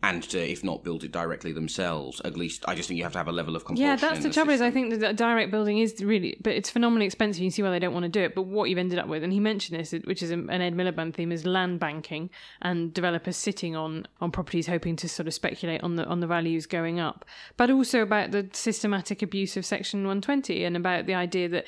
and 0.00 0.22
to, 0.22 0.38
if 0.38 0.62
not 0.62 0.84
build 0.84 1.02
it 1.02 1.10
directly 1.10 1.50
themselves, 1.50 2.20
at 2.24 2.36
least 2.36 2.64
I 2.68 2.76
just 2.76 2.88
think 2.88 2.98
you 2.98 3.02
have 3.02 3.12
to 3.14 3.18
have 3.18 3.26
a 3.26 3.32
level 3.32 3.56
of 3.56 3.64
compulsion. 3.64 3.88
Yeah, 3.88 3.96
that's 3.96 4.22
the, 4.22 4.28
the 4.28 4.34
trouble. 4.34 4.52
Is 4.52 4.60
I 4.60 4.70
think 4.70 4.96
that 5.00 5.16
direct 5.16 5.50
building 5.50 5.78
is 5.78 6.00
really, 6.00 6.38
but 6.40 6.52
it's 6.52 6.70
phenomenally 6.70 7.04
expensive. 7.04 7.42
You 7.42 7.46
can 7.46 7.52
see 7.52 7.64
why 7.64 7.70
they 7.70 7.80
don't 7.80 7.92
want 7.92 8.04
to 8.04 8.08
do 8.08 8.20
it. 8.20 8.36
But 8.36 8.42
what 8.42 8.70
you've 8.70 8.78
ended 8.78 9.00
up 9.00 9.08
with, 9.08 9.24
and 9.24 9.32
he 9.32 9.40
mentioned 9.40 9.78
this, 9.78 9.92
which 10.04 10.22
is 10.22 10.30
an 10.30 10.48
Ed 10.50 10.76
Miliband 10.76 11.14
theme, 11.14 11.32
is 11.32 11.44
land 11.44 11.80
banking 11.80 12.30
and 12.62 12.94
developers 12.94 13.36
sitting 13.36 13.74
on 13.74 14.06
on 14.20 14.30
properties, 14.30 14.68
hoping 14.68 14.94
to 14.96 15.08
sort 15.08 15.26
of 15.26 15.34
speculate 15.34 15.82
on 15.82 15.96
the 15.96 16.04
on 16.06 16.20
the 16.20 16.28
values 16.28 16.66
going 16.66 17.00
up. 17.00 17.24
But 17.56 17.68
also 17.68 18.00
about 18.00 18.30
the 18.30 18.48
systematic 18.52 19.20
abuse 19.20 19.56
of 19.56 19.66
Section 19.66 20.00
120 20.00 20.62
and 20.62 20.76
about 20.76 21.06
the 21.06 21.14
idea 21.14 21.48
that 21.48 21.66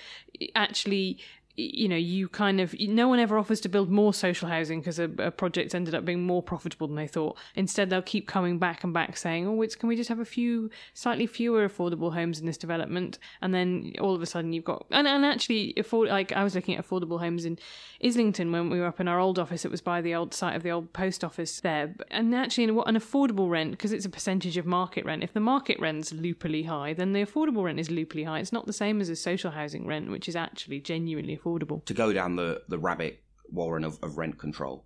actually 0.55 1.19
you 1.57 1.89
know, 1.89 1.97
you 1.97 2.29
kind 2.29 2.61
of 2.61 2.75
no 2.79 3.09
one 3.09 3.19
ever 3.19 3.39
offers 3.39 3.61
to 3.61 3.69
build 3.69 3.91
more 3.91 4.15
social 4.15 4.49
housing 4.49 4.81
because 4.81 4.99
a, 4.99 5.11
a, 5.19 5.31
project 5.31 5.75
ended 5.75 5.95
up 5.95 6.05
being 6.05 6.25
more 6.25 6.43
profitable 6.43 6.87
than 6.87 6.97
they 6.97 7.07
thought. 7.07 7.37
Instead, 7.55 7.91
they'll 7.91 8.03
keep 8.03 8.27
coming 8.29 8.59
back 8.59 8.85
and 8.85 8.93
back 8.93 9.17
saying, 9.17 9.47
"Oh, 9.47 9.61
it's 9.63 9.75
can 9.75 9.89
we 9.89 9.97
just 9.97 10.09
have 10.09 10.21
a 10.21 10.25
few 10.25 10.71
slightly 10.95 11.27
fewer 11.27 11.69
affordable 11.69 12.15
homes 12.15 12.41
in 12.41 12.47
this 12.47 12.57
development?" 12.57 13.19
And 13.43 13.53
then 13.53 13.93
all 14.01 14.15
of 14.15 14.23
a 14.23 14.27
sudden, 14.27 14.53
you've 14.53 14.65
got 14.65 14.87
and 14.91 15.07
and 15.07 15.25
actually, 15.25 15.75
afford 15.77 16.09
like 16.09 16.33
I 16.33 16.45
was 16.45 16.55
looking 16.55 16.77
at 16.77 16.87
affordable 16.87 17.19
homes 17.19 17.45
in 17.45 17.59
Islington 18.03 18.53
when 18.53 18.71
we 18.71 18.81
were 18.81 18.87
up 18.87 19.01
in 19.01 19.09
our 19.09 19.19
old 19.19 19.39
office. 19.39 19.65
It 19.65 19.71
was 19.71 19.81
by 19.81 20.01
the 20.01 20.15
old 20.15 20.33
site 20.33 20.57
of 20.57 20.63
the 20.63 20.71
old 20.71 20.93
post 20.93 21.25
office 21.25 21.61
there, 21.61 21.95
and 22.11 22.35
actually, 22.35 22.71
what 22.71 22.89
an 22.89 22.97
affordable 22.97 23.51
rent 23.51 23.73
because 23.73 23.93
it's 23.93 24.07
a 24.07 24.11
percentage 24.11 24.57
of 24.57 24.67
market 24.67 25.05
rent. 25.05 25.23
If 25.23 25.33
the 25.33 25.41
market 25.41 25.79
rent's 25.81 26.13
loopily 26.13 26.67
high, 26.67 26.95
then 26.95 27.13
the 27.13 27.25
affordable 27.25 27.65
rent 27.65 27.81
is 27.81 27.89
loopily 27.89 28.25
high. 28.25 28.39
It's 28.39 28.53
not 28.53 28.67
the 28.67 28.73
same 28.73 29.01
as 29.01 29.09
a 29.09 29.17
social 29.17 29.51
housing 29.51 29.87
rent, 29.87 30.11
which 30.11 30.29
is 30.29 30.37
actually 30.37 30.81
genuinely 30.81 31.37
affordable 31.37 31.50
affordable. 31.59 31.85
To 31.87 31.95
go 31.95 32.13
down 32.13 32.37
the, 32.37 32.63
the 32.69 32.79
rabbit 32.79 33.23
warren 33.51 33.85
of, 33.85 33.99
of 34.03 34.19
rent 34.19 34.39
control, 34.39 34.85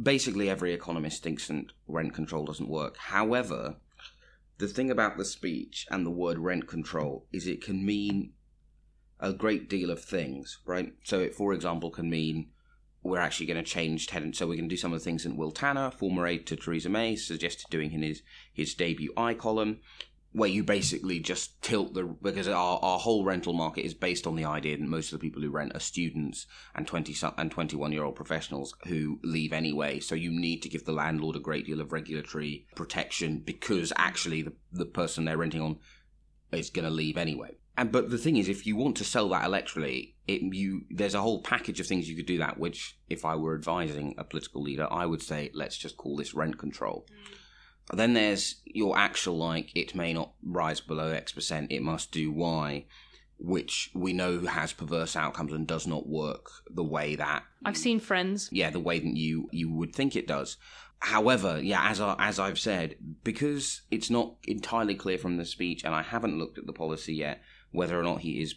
basically 0.00 0.48
every 0.48 0.72
economist 0.72 1.22
thinks 1.22 1.48
that 1.48 1.66
rent 1.86 2.14
control 2.14 2.44
doesn't 2.44 2.68
work. 2.68 2.96
However, 2.96 3.76
the 4.58 4.68
thing 4.68 4.90
about 4.90 5.16
the 5.16 5.24
speech 5.24 5.86
and 5.90 6.04
the 6.04 6.10
word 6.10 6.38
rent 6.38 6.68
control 6.68 7.26
is 7.32 7.46
it 7.46 7.64
can 7.64 7.84
mean 7.84 8.32
a 9.18 9.32
great 9.32 9.68
deal 9.68 9.90
of 9.90 10.02
things, 10.02 10.58
right? 10.64 10.94
So 11.04 11.20
it, 11.20 11.34
for 11.34 11.52
example, 11.52 11.90
can 11.90 12.08
mean 12.08 12.50
we're 13.02 13.18
actually 13.18 13.46
going 13.46 13.62
to 13.62 13.70
change 13.70 14.06
tenant. 14.06 14.36
So 14.36 14.46
we're 14.46 14.56
going 14.56 14.68
to 14.68 14.74
do 14.74 14.80
some 14.80 14.92
of 14.92 14.98
the 14.98 15.04
things 15.04 15.24
that 15.24 15.36
Will 15.36 15.50
Tanner, 15.50 15.90
former 15.90 16.26
aide 16.26 16.46
to 16.46 16.56
Theresa 16.56 16.88
May, 16.88 17.16
suggested 17.16 17.66
doing 17.70 17.92
in 17.92 18.02
his 18.02 18.22
his 18.52 18.74
debut 18.74 19.12
I 19.16 19.34
column, 19.34 19.80
where 20.32 20.48
you 20.48 20.62
basically 20.62 21.18
just 21.18 21.60
tilt 21.60 21.92
the 21.94 22.04
because 22.04 22.46
our, 22.46 22.78
our 22.82 22.98
whole 22.98 23.24
rental 23.24 23.52
market 23.52 23.84
is 23.84 23.94
based 23.94 24.26
on 24.26 24.36
the 24.36 24.44
idea 24.44 24.76
that 24.76 24.86
most 24.86 25.12
of 25.12 25.18
the 25.18 25.26
people 25.26 25.42
who 25.42 25.50
rent 25.50 25.74
are 25.74 25.80
students 25.80 26.46
and 26.74 26.86
20 26.86 27.16
and 27.36 27.50
21 27.50 27.92
year 27.92 28.04
old 28.04 28.14
professionals 28.14 28.74
who 28.86 29.18
leave 29.24 29.52
anyway. 29.52 29.98
So 29.98 30.14
you 30.14 30.30
need 30.30 30.62
to 30.62 30.68
give 30.68 30.84
the 30.84 30.92
landlord 30.92 31.36
a 31.36 31.40
great 31.40 31.66
deal 31.66 31.80
of 31.80 31.92
regulatory 31.92 32.66
protection 32.76 33.42
because 33.44 33.92
actually 33.96 34.42
the, 34.42 34.52
the 34.72 34.86
person 34.86 35.24
they're 35.24 35.36
renting 35.36 35.62
on 35.62 35.78
is 36.52 36.70
going 36.70 36.84
to 36.84 36.90
leave 36.90 37.16
anyway. 37.16 37.56
And 37.76 37.90
but 37.90 38.10
the 38.10 38.18
thing 38.18 38.36
is 38.36 38.48
if 38.48 38.66
you 38.66 38.76
want 38.76 38.96
to 38.98 39.04
sell 39.04 39.28
that 39.30 39.44
electorally 39.44 40.14
it 40.28 40.42
you 40.54 40.84
there's 40.90 41.14
a 41.14 41.20
whole 41.20 41.42
package 41.42 41.80
of 41.80 41.86
things 41.86 42.08
you 42.08 42.14
could 42.14 42.26
do 42.26 42.38
that 42.38 42.58
which 42.58 42.98
if 43.08 43.24
i 43.24 43.34
were 43.34 43.54
advising 43.54 44.14
a 44.18 44.22
political 44.22 44.60
leader 44.60 44.86
i 44.90 45.06
would 45.06 45.22
say 45.22 45.50
let's 45.54 45.78
just 45.78 45.96
call 45.96 46.14
this 46.14 46.34
rent 46.34 46.58
control. 46.58 47.06
Mm 47.10 47.39
then 47.98 48.14
there's 48.14 48.60
your 48.64 48.96
actual 48.96 49.36
like 49.36 49.70
it 49.74 49.94
may 49.94 50.12
not 50.12 50.32
rise 50.42 50.80
below 50.80 51.08
X 51.08 51.32
percent, 51.32 51.72
it 51.72 51.82
must 51.82 52.12
do 52.12 52.30
Y, 52.30 52.84
which 53.38 53.90
we 53.94 54.12
know 54.12 54.40
has 54.40 54.72
perverse 54.72 55.16
outcomes 55.16 55.52
and 55.52 55.66
does 55.66 55.86
not 55.86 56.08
work 56.08 56.50
the 56.70 56.84
way 56.84 57.16
that 57.16 57.44
I've 57.64 57.76
seen 57.76 58.00
friends. 58.00 58.48
Yeah, 58.52 58.70
the 58.70 58.80
way 58.80 58.98
that 58.98 59.16
you 59.16 59.48
you 59.52 59.70
would 59.72 59.94
think 59.94 60.14
it 60.14 60.26
does. 60.26 60.56
However, 61.00 61.58
yeah, 61.62 61.88
as 61.88 62.00
I, 62.00 62.14
as 62.18 62.38
I've 62.38 62.58
said, 62.58 62.96
because 63.24 63.82
it's 63.90 64.10
not 64.10 64.34
entirely 64.46 64.94
clear 64.94 65.16
from 65.16 65.38
the 65.38 65.46
speech, 65.46 65.82
and 65.82 65.94
I 65.94 66.02
haven't 66.02 66.38
looked 66.38 66.58
at 66.58 66.66
the 66.66 66.74
policy 66.74 67.14
yet 67.14 67.40
whether 67.72 67.98
or 67.98 68.02
not 68.02 68.20
he 68.20 68.42
is 68.42 68.56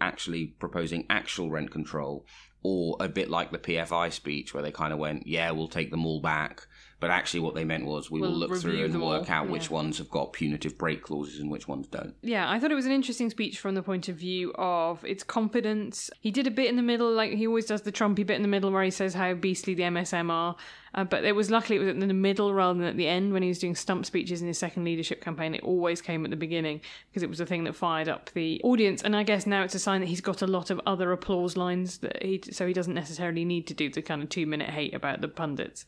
actually 0.00 0.46
proposing 0.46 1.04
actual 1.10 1.50
rent 1.50 1.70
control, 1.70 2.24
or 2.62 2.96
a 3.00 3.08
bit 3.08 3.28
like 3.28 3.50
the 3.50 3.58
PFI 3.58 4.12
speech 4.12 4.54
where 4.54 4.62
they 4.62 4.70
kind 4.70 4.92
of 4.92 4.98
went, 4.98 5.26
"Yeah, 5.26 5.50
we'll 5.50 5.68
take 5.68 5.90
them 5.90 6.06
all 6.06 6.20
back." 6.20 6.66
But 7.04 7.10
actually, 7.10 7.40
what 7.40 7.54
they 7.54 7.66
meant 7.66 7.84
was 7.84 8.10
we 8.10 8.18
We'll 8.18 8.30
will 8.30 8.38
look 8.38 8.56
through 8.56 8.70
review 8.70 8.86
and 8.86 8.94
them 8.94 9.02
work 9.02 9.28
all, 9.28 9.36
out 9.36 9.50
which 9.50 9.66
yeah. 9.66 9.74
ones 9.74 9.98
have 9.98 10.08
got 10.08 10.32
punitive 10.32 10.78
break 10.78 11.02
clauses 11.02 11.38
and 11.38 11.50
which 11.50 11.68
ones 11.68 11.86
don't. 11.86 12.14
Yeah, 12.22 12.50
I 12.50 12.58
thought 12.58 12.72
it 12.72 12.76
was 12.76 12.86
an 12.86 12.92
interesting 12.92 13.28
speech 13.28 13.58
from 13.58 13.74
the 13.74 13.82
point 13.82 14.08
of 14.08 14.16
view 14.16 14.54
of 14.54 15.04
its 15.04 15.22
confidence. 15.22 16.08
He 16.20 16.30
did 16.30 16.46
a 16.46 16.50
bit 16.50 16.66
in 16.70 16.76
the 16.76 16.82
middle, 16.82 17.12
like 17.12 17.32
he 17.32 17.46
always 17.46 17.66
does 17.66 17.82
the 17.82 17.92
Trumpy 17.92 18.24
bit 18.24 18.36
in 18.36 18.40
the 18.40 18.48
middle 18.48 18.70
where 18.70 18.82
he 18.82 18.90
says 18.90 19.12
how 19.12 19.34
beastly 19.34 19.74
the 19.74 19.82
MSM 19.82 20.30
are. 20.30 20.56
Uh, 20.94 21.04
but 21.04 21.24
it 21.24 21.34
was 21.34 21.50
luckily 21.50 21.76
it 21.76 21.80
was 21.80 21.88
in 21.88 21.98
the 21.98 22.14
middle 22.14 22.54
rather 22.54 22.78
than 22.78 22.88
at 22.88 22.96
the 22.96 23.08
end 23.08 23.32
when 23.32 23.42
he 23.42 23.48
was 23.48 23.58
doing 23.58 23.74
stump 23.74 24.06
speeches 24.06 24.40
in 24.40 24.48
his 24.48 24.58
second 24.58 24.84
leadership 24.84 25.20
campaign. 25.20 25.54
It 25.54 25.64
always 25.64 26.00
came 26.00 26.24
at 26.24 26.30
the 26.30 26.36
beginning 26.36 26.80
because 27.10 27.22
it 27.22 27.28
was 27.28 27.38
the 27.38 27.46
thing 27.46 27.64
that 27.64 27.74
fired 27.74 28.08
up 28.08 28.30
the 28.32 28.60
audience. 28.62 29.02
And 29.02 29.16
I 29.16 29.24
guess 29.24 29.46
now 29.46 29.62
it's 29.62 29.74
a 29.74 29.78
sign 29.78 30.00
that 30.00 30.06
he's 30.06 30.20
got 30.20 30.42
a 30.42 30.46
lot 30.46 30.70
of 30.70 30.80
other 30.86 31.10
applause 31.12 31.56
lines 31.56 31.98
that 31.98 32.22
he 32.22 32.40
so 32.50 32.66
he 32.66 32.72
doesn't 32.72 32.94
necessarily 32.94 33.44
need 33.44 33.66
to 33.66 33.74
do 33.74 33.90
the 33.90 34.02
kind 34.02 34.22
of 34.22 34.28
two 34.28 34.46
minute 34.46 34.70
hate 34.70 34.94
about 34.94 35.20
the 35.20 35.28
pundits 35.28 35.84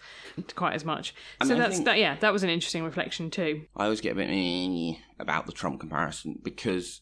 quite 0.57 0.75
as 0.75 0.85
much. 0.85 1.14
And 1.40 1.49
so 1.49 1.55
I 1.55 1.59
that's 1.59 1.81
that. 1.81 1.99
Yeah, 1.99 2.16
that 2.16 2.33
was 2.33 2.42
an 2.42 2.51
interesting 2.51 2.83
reflection 2.83 3.31
too. 3.31 3.62
I 3.77 3.85
always 3.85 4.01
get 4.01 4.12
a 4.12 4.14
bit 4.16 4.97
about 5.19 5.47
the 5.47 5.53
Trump 5.53 5.81
comparison 5.81 6.40
because 6.42 7.01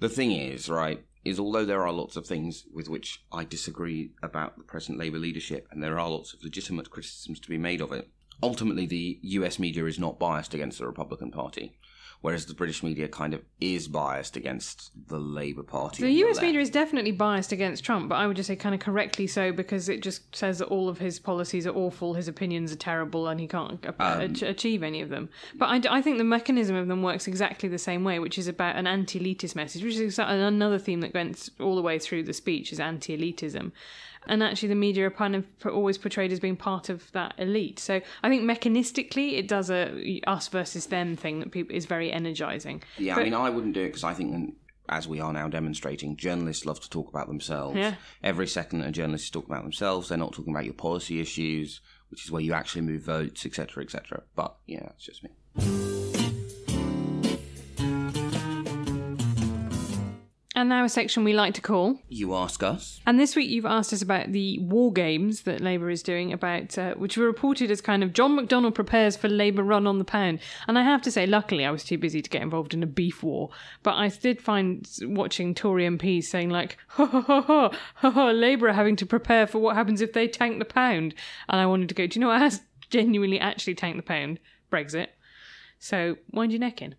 the 0.00 0.08
thing 0.08 0.32
is, 0.32 0.68
right, 0.68 1.04
is 1.24 1.38
although 1.38 1.64
there 1.64 1.86
are 1.86 1.92
lots 1.92 2.16
of 2.16 2.26
things 2.26 2.64
with 2.72 2.88
which 2.88 3.22
I 3.30 3.44
disagree 3.44 4.12
about 4.22 4.56
the 4.56 4.64
present 4.64 4.98
Labour 4.98 5.18
leadership, 5.18 5.68
and 5.70 5.82
there 5.82 5.98
are 5.98 6.10
lots 6.10 6.34
of 6.34 6.42
legitimate 6.42 6.90
criticisms 6.90 7.40
to 7.40 7.48
be 7.48 7.58
made 7.58 7.80
of 7.80 7.92
it, 7.92 8.10
ultimately 8.42 8.86
the 8.86 9.20
US 9.22 9.58
media 9.58 9.84
is 9.86 9.98
not 9.98 10.18
biased 10.18 10.54
against 10.54 10.78
the 10.78 10.86
Republican 10.86 11.30
Party. 11.30 11.78
Whereas 12.22 12.46
the 12.46 12.54
British 12.54 12.82
media 12.84 13.08
kind 13.08 13.34
of 13.34 13.42
is 13.60 13.88
biased 13.88 14.36
against 14.36 14.92
the 15.08 15.18
Labour 15.18 15.64
Party. 15.64 16.02
The 16.04 16.10
US 16.24 16.36
left. 16.36 16.46
media 16.46 16.60
is 16.60 16.70
definitely 16.70 17.10
biased 17.10 17.50
against 17.50 17.84
Trump, 17.84 18.08
but 18.08 18.14
I 18.14 18.26
would 18.28 18.36
just 18.36 18.46
say 18.46 18.54
kind 18.56 18.74
of 18.76 18.80
correctly 18.80 19.26
so 19.26 19.50
because 19.52 19.88
it 19.88 20.02
just 20.02 20.34
says 20.34 20.60
that 20.60 20.66
all 20.66 20.88
of 20.88 20.98
his 20.98 21.18
policies 21.18 21.66
are 21.66 21.74
awful, 21.74 22.14
his 22.14 22.28
opinions 22.28 22.72
are 22.72 22.76
terrible, 22.76 23.26
and 23.26 23.40
he 23.40 23.48
can't 23.48 23.84
Um, 23.98 24.20
ach- 24.20 24.42
achieve 24.42 24.84
any 24.84 25.00
of 25.02 25.08
them. 25.08 25.30
But 25.56 25.68
I 25.90 26.00
think 26.00 26.18
the 26.18 26.24
mechanism 26.24 26.76
of 26.76 26.86
them 26.86 27.02
works 27.02 27.26
exactly 27.26 27.68
the 27.68 27.76
same 27.78 28.04
way, 28.04 28.20
which 28.20 28.38
is 28.38 28.46
about 28.46 28.76
an 28.76 28.86
anti 28.86 29.18
elitist 29.18 29.56
message, 29.56 29.82
which 29.82 29.96
is 29.96 30.18
another 30.20 30.78
theme 30.78 31.00
that 31.00 31.12
went 31.12 31.48
all 31.58 31.74
the 31.74 31.82
way 31.82 31.98
through 31.98 32.22
the 32.22 32.32
speech 32.32 32.72
is 32.72 32.78
anti 32.78 33.16
elitism. 33.18 33.72
And 34.28 34.42
actually, 34.42 34.68
the 34.68 34.74
media 34.76 35.06
are 35.06 35.10
kind 35.10 35.34
of 35.34 35.44
always 35.66 35.98
portrayed 35.98 36.30
as 36.32 36.38
being 36.40 36.56
part 36.56 36.88
of 36.88 37.10
that 37.12 37.34
elite. 37.38 37.78
So 37.78 38.00
I 38.22 38.28
think 38.28 38.42
mechanistically, 38.42 39.38
it 39.38 39.48
does 39.48 39.70
a 39.70 40.20
us 40.26 40.48
versus 40.48 40.86
them 40.86 41.16
thing 41.16 41.40
that 41.40 41.50
people 41.50 41.74
is 41.74 41.86
very 41.86 42.12
energizing. 42.12 42.82
Yeah, 42.98 43.14
But- 43.16 43.22
I 43.22 43.24
mean, 43.24 43.34
I 43.34 43.50
wouldn't 43.50 43.74
do 43.74 43.80
it 43.82 43.88
because 43.88 44.04
I 44.04 44.14
think, 44.14 44.54
as 44.88 45.08
we 45.08 45.20
are 45.20 45.32
now 45.32 45.48
demonstrating, 45.48 46.16
journalists 46.16 46.66
love 46.66 46.80
to 46.80 46.90
talk 46.90 47.08
about 47.08 47.26
themselves. 47.28 47.76
Yeah. 47.76 47.94
Every 48.22 48.46
second 48.46 48.82
a 48.82 48.92
journalist 48.92 49.24
is 49.24 49.30
talking 49.30 49.50
about 49.52 49.64
themselves, 49.64 50.08
they're 50.08 50.18
not 50.18 50.32
talking 50.32 50.52
about 50.52 50.64
your 50.66 50.74
policy 50.74 51.20
issues, 51.20 51.80
which 52.10 52.24
is 52.24 52.30
where 52.30 52.42
you 52.42 52.52
actually 52.52 52.82
move 52.82 53.02
votes, 53.02 53.44
etc., 53.46 53.82
etc. 53.82 54.22
But 54.36 54.54
yeah, 54.66 54.90
it's 54.94 55.04
just 55.04 55.24
me. 55.24 56.11
And 60.62 60.68
now 60.68 60.84
a 60.84 60.88
section 60.88 61.24
we 61.24 61.32
like 61.32 61.54
to 61.54 61.60
call 61.60 61.98
You 62.08 62.36
ask 62.36 62.62
us. 62.62 63.00
And 63.04 63.18
this 63.18 63.34
week 63.34 63.50
you've 63.50 63.66
asked 63.66 63.92
us 63.92 64.00
about 64.00 64.30
the 64.30 64.60
war 64.60 64.92
games 64.92 65.42
that 65.42 65.60
Labour 65.60 65.90
is 65.90 66.04
doing, 66.04 66.32
about 66.32 66.78
uh, 66.78 66.94
which 66.94 67.16
were 67.16 67.26
reported 67.26 67.68
as 67.68 67.80
kind 67.80 68.04
of 68.04 68.12
John 68.12 68.38
McDonnell 68.38 68.72
prepares 68.72 69.16
for 69.16 69.28
Labour 69.28 69.64
run 69.64 69.88
on 69.88 69.98
the 69.98 70.04
pound. 70.04 70.38
And 70.68 70.78
I 70.78 70.84
have 70.84 71.02
to 71.02 71.10
say, 71.10 71.26
luckily, 71.26 71.66
I 71.66 71.72
was 71.72 71.82
too 71.82 71.98
busy 71.98 72.22
to 72.22 72.30
get 72.30 72.42
involved 72.42 72.74
in 72.74 72.82
a 72.84 72.86
beef 72.86 73.24
war. 73.24 73.50
But 73.82 73.94
I 73.94 74.06
did 74.06 74.40
find 74.40 74.88
watching 75.02 75.52
Tory 75.52 75.84
MPs 75.84 76.26
saying 76.26 76.50
like, 76.50 76.78
ha 76.86 77.06
ha 77.06 77.20
ha 77.22 77.40
ha, 77.42 77.76
ha, 77.96 78.10
ha 78.12 78.26
Labour 78.30 78.68
are 78.68 78.72
having 78.72 78.94
to 78.94 79.04
prepare 79.04 79.48
for 79.48 79.58
what 79.58 79.74
happens 79.74 80.00
if 80.00 80.12
they 80.12 80.28
tank 80.28 80.60
the 80.60 80.64
pound. 80.64 81.12
And 81.48 81.60
I 81.60 81.66
wanted 81.66 81.88
to 81.88 81.96
go, 81.96 82.06
do 82.06 82.20
you 82.20 82.20
know 82.20 82.28
what 82.28 82.40
has 82.40 82.60
genuinely 82.88 83.40
actually 83.40 83.74
tanked 83.74 83.96
the 83.96 84.04
pound? 84.04 84.38
Brexit. 84.70 85.08
So 85.80 86.18
wind 86.30 86.52
your 86.52 86.60
neck 86.60 86.80
in. 86.80 86.94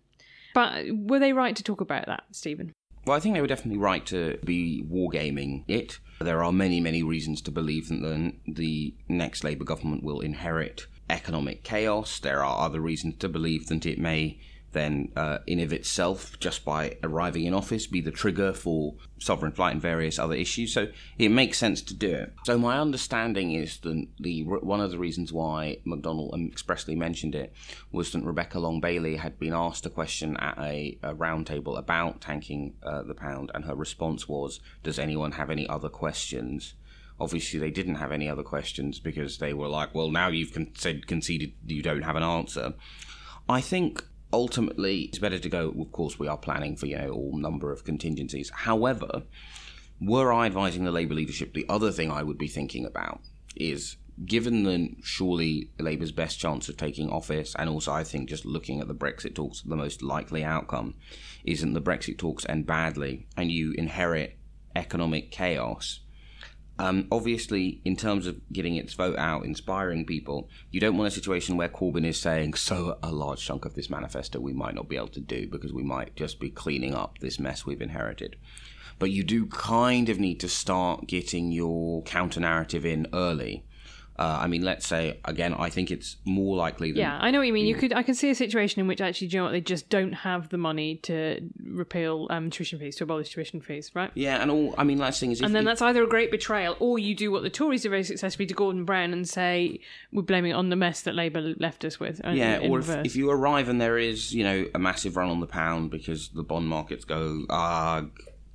But 0.52 0.84
were 0.90 1.18
they 1.18 1.32
right 1.32 1.56
to 1.56 1.62
talk 1.62 1.80
about 1.80 2.04
that, 2.08 2.24
Stephen? 2.30 2.74
Well, 3.06 3.16
I 3.16 3.20
think 3.20 3.34
they 3.34 3.42
were 3.42 3.46
definitely 3.46 3.78
right 3.78 4.04
to 4.06 4.38
be 4.44 4.82
wargaming 4.90 5.64
it. 5.68 5.98
There 6.20 6.42
are 6.42 6.52
many, 6.52 6.80
many 6.80 7.02
reasons 7.02 7.42
to 7.42 7.50
believe 7.50 7.88
that 7.88 8.00
the, 8.00 8.34
the 8.50 8.94
next 9.08 9.44
Labour 9.44 9.64
government 9.64 10.02
will 10.02 10.20
inherit 10.20 10.86
economic 11.10 11.64
chaos. 11.64 12.18
There 12.18 12.42
are 12.42 12.64
other 12.64 12.80
reasons 12.80 13.16
to 13.18 13.28
believe 13.28 13.66
that 13.66 13.84
it 13.84 13.98
may 13.98 14.38
then, 14.74 15.10
uh, 15.16 15.38
in 15.46 15.60
of 15.60 15.72
itself, 15.72 16.38
just 16.38 16.64
by 16.64 16.98
arriving 17.02 17.44
in 17.46 17.54
office, 17.54 17.86
be 17.86 18.00
the 18.00 18.10
trigger 18.10 18.52
for 18.52 18.94
sovereign 19.18 19.52
flight 19.52 19.72
and 19.72 19.80
various 19.80 20.18
other 20.18 20.34
issues. 20.34 20.74
So 20.74 20.88
it 21.18 21.30
makes 21.30 21.56
sense 21.56 21.80
to 21.82 21.94
do 21.94 22.10
it. 22.10 22.34
So 22.44 22.58
my 22.58 22.78
understanding 22.78 23.52
is 23.52 23.78
that 23.78 24.06
the 24.20 24.42
one 24.42 24.80
of 24.80 24.90
the 24.90 24.98
reasons 24.98 25.32
why 25.32 25.78
McDonnell 25.86 26.34
expressly 26.46 26.94
mentioned 26.94 27.34
it 27.34 27.54
was 27.90 28.12
that 28.12 28.22
Rebecca 28.22 28.58
Long 28.58 28.80
Bailey 28.80 29.16
had 29.16 29.38
been 29.38 29.54
asked 29.54 29.86
a 29.86 29.90
question 29.90 30.36
at 30.36 30.58
a, 30.58 30.98
a 31.02 31.14
roundtable 31.14 31.78
about 31.78 32.20
tanking 32.20 32.74
uh, 32.82 33.02
the 33.02 33.14
pound, 33.14 33.50
and 33.54 33.64
her 33.64 33.74
response 33.74 34.28
was, 34.28 34.60
"Does 34.82 34.98
anyone 34.98 35.32
have 35.32 35.50
any 35.50 35.66
other 35.68 35.88
questions?" 35.88 36.74
Obviously, 37.20 37.60
they 37.60 37.70
didn't 37.70 37.94
have 37.94 38.10
any 38.10 38.28
other 38.28 38.42
questions 38.42 38.98
because 38.98 39.38
they 39.38 39.54
were 39.54 39.68
like, 39.68 39.94
"Well, 39.94 40.10
now 40.10 40.28
you've 40.28 40.52
con- 40.52 40.72
said 40.74 41.06
conceded 41.06 41.52
you 41.64 41.82
don't 41.82 42.02
have 42.02 42.16
an 42.16 42.24
answer." 42.24 42.74
I 43.48 43.60
think 43.60 44.04
ultimately 44.34 45.02
it's 45.02 45.18
better 45.18 45.38
to 45.38 45.48
go. 45.48 45.72
Of 45.80 45.92
course, 45.92 46.18
we 46.18 46.28
are 46.28 46.36
planning 46.36 46.76
for 46.76 46.86
you 46.86 46.98
know 46.98 47.10
all 47.10 47.38
number 47.38 47.72
of 47.72 47.84
contingencies. 47.84 48.50
However, 48.50 49.22
were 50.00 50.32
I 50.32 50.46
advising 50.46 50.84
the 50.84 50.90
Labour 50.90 51.14
leadership, 51.14 51.54
the 51.54 51.66
other 51.68 51.92
thing 51.92 52.10
I 52.10 52.22
would 52.22 52.38
be 52.38 52.48
thinking 52.48 52.84
about 52.84 53.20
is 53.56 53.96
given 54.26 54.64
that 54.64 54.96
surely 55.02 55.70
Labour's 55.78 56.12
best 56.12 56.38
chance 56.38 56.68
of 56.68 56.76
taking 56.76 57.10
office, 57.10 57.54
and 57.58 57.68
also 57.70 57.92
I 57.92 58.04
think 58.04 58.28
just 58.28 58.44
looking 58.44 58.80
at 58.80 58.88
the 58.88 58.94
Brexit 58.94 59.34
talks, 59.34 59.62
the 59.62 59.76
most 59.76 60.02
likely 60.02 60.44
outcome 60.44 60.94
isn't 61.44 61.72
the 61.72 61.80
Brexit 61.80 62.18
talks 62.18 62.46
end 62.48 62.66
badly 62.66 63.26
and 63.36 63.50
you 63.50 63.72
inherit 63.78 64.36
economic 64.74 65.30
chaos. 65.30 66.00
Um, 66.78 67.06
obviously, 67.12 67.80
in 67.84 67.96
terms 67.96 68.26
of 68.26 68.40
getting 68.52 68.74
its 68.74 68.94
vote 68.94 69.16
out, 69.16 69.44
inspiring 69.44 70.04
people, 70.04 70.48
you 70.72 70.80
don't 70.80 70.96
want 70.96 71.06
a 71.06 71.14
situation 71.14 71.56
where 71.56 71.68
Corbyn 71.68 72.04
is 72.04 72.20
saying, 72.20 72.54
so 72.54 72.98
a 73.02 73.12
large 73.12 73.44
chunk 73.44 73.64
of 73.64 73.74
this 73.74 73.88
manifesto 73.88 74.40
we 74.40 74.52
might 74.52 74.74
not 74.74 74.88
be 74.88 74.96
able 74.96 75.08
to 75.08 75.20
do 75.20 75.46
because 75.46 75.72
we 75.72 75.84
might 75.84 76.16
just 76.16 76.40
be 76.40 76.50
cleaning 76.50 76.94
up 76.94 77.18
this 77.18 77.38
mess 77.38 77.64
we've 77.64 77.82
inherited. 77.82 78.36
But 78.98 79.10
you 79.10 79.22
do 79.22 79.46
kind 79.46 80.08
of 80.08 80.18
need 80.18 80.40
to 80.40 80.48
start 80.48 81.06
getting 81.06 81.52
your 81.52 82.02
counter 82.02 82.40
narrative 82.40 82.84
in 82.84 83.06
early. 83.12 83.64
Uh, 84.16 84.38
I 84.42 84.46
mean, 84.46 84.62
let's 84.62 84.86
say 84.86 85.18
again. 85.24 85.54
I 85.54 85.70
think 85.70 85.90
it's 85.90 86.16
more 86.24 86.56
likely. 86.56 86.92
Than, 86.92 87.00
Yeah, 87.00 87.18
I 87.20 87.30
know 87.32 87.38
what 87.38 87.46
you 87.48 87.52
mean. 87.52 87.66
You 87.66 87.74
could, 87.74 87.92
I 87.92 88.02
can 88.04 88.14
see 88.14 88.30
a 88.30 88.34
situation 88.34 88.80
in 88.80 88.86
which 88.86 89.00
actually, 89.00 89.26
do 89.28 89.36
you 89.36 89.40
know 89.40 89.44
what? 89.46 89.52
They 89.52 89.60
just 89.60 89.88
don't 89.88 90.12
have 90.12 90.50
the 90.50 90.56
money 90.58 90.96
to 91.02 91.40
repeal 91.64 92.28
um, 92.30 92.48
tuition 92.50 92.78
fees, 92.78 92.94
to 92.96 93.04
abolish 93.04 93.30
tuition 93.30 93.60
fees, 93.60 93.90
right? 93.94 94.10
Yeah, 94.14 94.40
and 94.40 94.50
all. 94.50 94.74
I 94.78 94.84
mean, 94.84 94.98
last 94.98 95.18
thing 95.20 95.32
is, 95.32 95.40
if, 95.40 95.46
And 95.46 95.54
then 95.54 95.62
if- 95.62 95.66
that's 95.66 95.82
either 95.82 96.04
a 96.04 96.08
great 96.08 96.30
betrayal, 96.30 96.76
or 96.78 96.98
you 96.98 97.14
do 97.16 97.32
what 97.32 97.42
the 97.42 97.50
Tories 97.50 97.82
did 97.82 97.88
very 97.90 98.04
successfully 98.04 98.46
to 98.46 98.54
Gordon 98.54 98.84
Brown 98.84 99.12
and 99.12 99.28
say 99.28 99.80
we're 100.12 100.22
blaming 100.22 100.52
it 100.52 100.54
on 100.54 100.68
the 100.68 100.76
mess 100.76 101.00
that 101.02 101.14
Labour 101.14 101.54
left 101.58 101.84
us 101.84 101.98
with. 101.98 102.24
uh, 102.24 102.30
Yeah, 102.30 102.58
or 102.58 102.78
if, 102.78 102.88
if 103.04 103.16
you 103.16 103.30
arrive 103.30 103.68
and 103.68 103.80
there 103.80 103.98
is, 103.98 104.32
you 104.32 104.44
know, 104.44 104.66
a 104.74 104.78
massive 104.78 105.16
run 105.16 105.28
on 105.28 105.40
the 105.40 105.46
pound 105.46 105.90
because 105.90 106.28
the 106.28 106.42
bond 106.44 106.68
markets 106.68 107.04
go, 107.04 107.44
ah, 107.50 108.04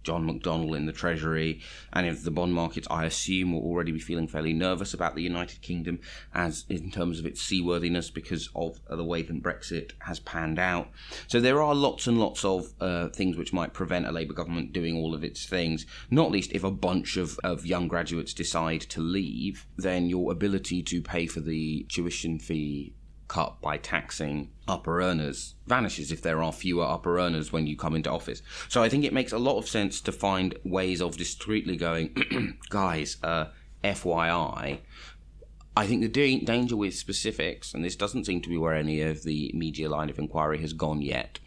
John 0.09 0.25
McDonnell 0.27 0.75
in 0.75 0.87
the 0.87 0.91
Treasury, 0.91 1.61
and 1.93 2.07
if 2.07 2.23
the 2.23 2.31
bond 2.31 2.55
markets, 2.55 2.87
I 2.89 3.05
assume, 3.05 3.53
will 3.53 3.61
already 3.61 3.91
be 3.91 3.99
feeling 3.99 4.27
fairly 4.27 4.53
nervous 4.53 4.91
about 4.91 5.13
the 5.13 5.21
United 5.21 5.61
Kingdom 5.61 5.99
as 6.33 6.65
in 6.67 6.89
terms 6.89 7.19
of 7.19 7.27
its 7.27 7.43
seaworthiness 7.43 8.09
because 8.09 8.49
of 8.55 8.79
the 8.89 9.03
way 9.03 9.21
that 9.21 9.43
Brexit 9.43 9.91
has 9.99 10.19
panned 10.19 10.57
out. 10.57 10.89
So 11.27 11.39
there 11.39 11.61
are 11.61 11.75
lots 11.75 12.07
and 12.07 12.19
lots 12.19 12.43
of 12.43 12.73
uh, 12.81 13.09
things 13.09 13.37
which 13.37 13.53
might 13.53 13.71
prevent 13.71 14.07
a 14.07 14.11
Labour 14.11 14.33
government 14.33 14.73
doing 14.73 14.97
all 14.97 15.13
of 15.13 15.23
its 15.23 15.45
things. 15.45 15.85
Not 16.09 16.31
least 16.31 16.53
if 16.53 16.63
a 16.63 16.71
bunch 16.71 17.15
of, 17.15 17.37
of 17.43 17.67
young 17.67 17.87
graduates 17.87 18.33
decide 18.33 18.81
to 18.81 19.01
leave, 19.01 19.67
then 19.77 20.09
your 20.09 20.31
ability 20.31 20.81
to 20.81 21.03
pay 21.03 21.27
for 21.27 21.41
the 21.41 21.85
tuition 21.87 22.39
fee 22.39 22.95
cut 23.29 23.61
by 23.61 23.77
taxing 23.77 24.49
upper 24.67 25.01
earners 25.01 25.55
vanishes 25.65 26.11
if 26.11 26.21
there 26.21 26.43
are 26.43 26.51
fewer 26.51 26.83
upper 26.83 27.17
earners 27.17 27.53
when 27.53 27.65
you 27.65 27.77
come 27.77 27.95
into 27.95 28.11
office. 28.11 28.41
So 28.67 28.83
I 28.83 28.89
think 28.89 29.05
it 29.05 29.13
makes 29.13 29.31
a 29.31 29.37
lot 29.37 29.57
of 29.57 29.69
sense 29.69 30.01
to 30.01 30.11
find 30.11 30.55
ways 30.65 31.01
of 31.01 31.15
discreetly 31.15 31.77
going, 31.77 32.57
guys, 32.69 33.15
uh, 33.23 33.45
FYI. 33.83 34.79
I 35.77 35.87
think 35.87 36.01
the 36.01 36.09
da- 36.09 36.39
danger 36.43 36.75
with 36.75 36.95
specifics, 36.95 37.73
and 37.73 37.85
this 37.85 37.95
doesn't 37.95 38.25
seem 38.25 38.41
to 38.41 38.49
be 38.49 38.57
where 38.57 38.73
any 38.73 39.01
of 39.01 39.23
the 39.23 39.51
media 39.53 39.89
line 39.89 40.09
of 40.09 40.19
inquiry 40.19 40.59
has 40.59 40.73
gone 40.73 41.01
yet, 41.01 41.39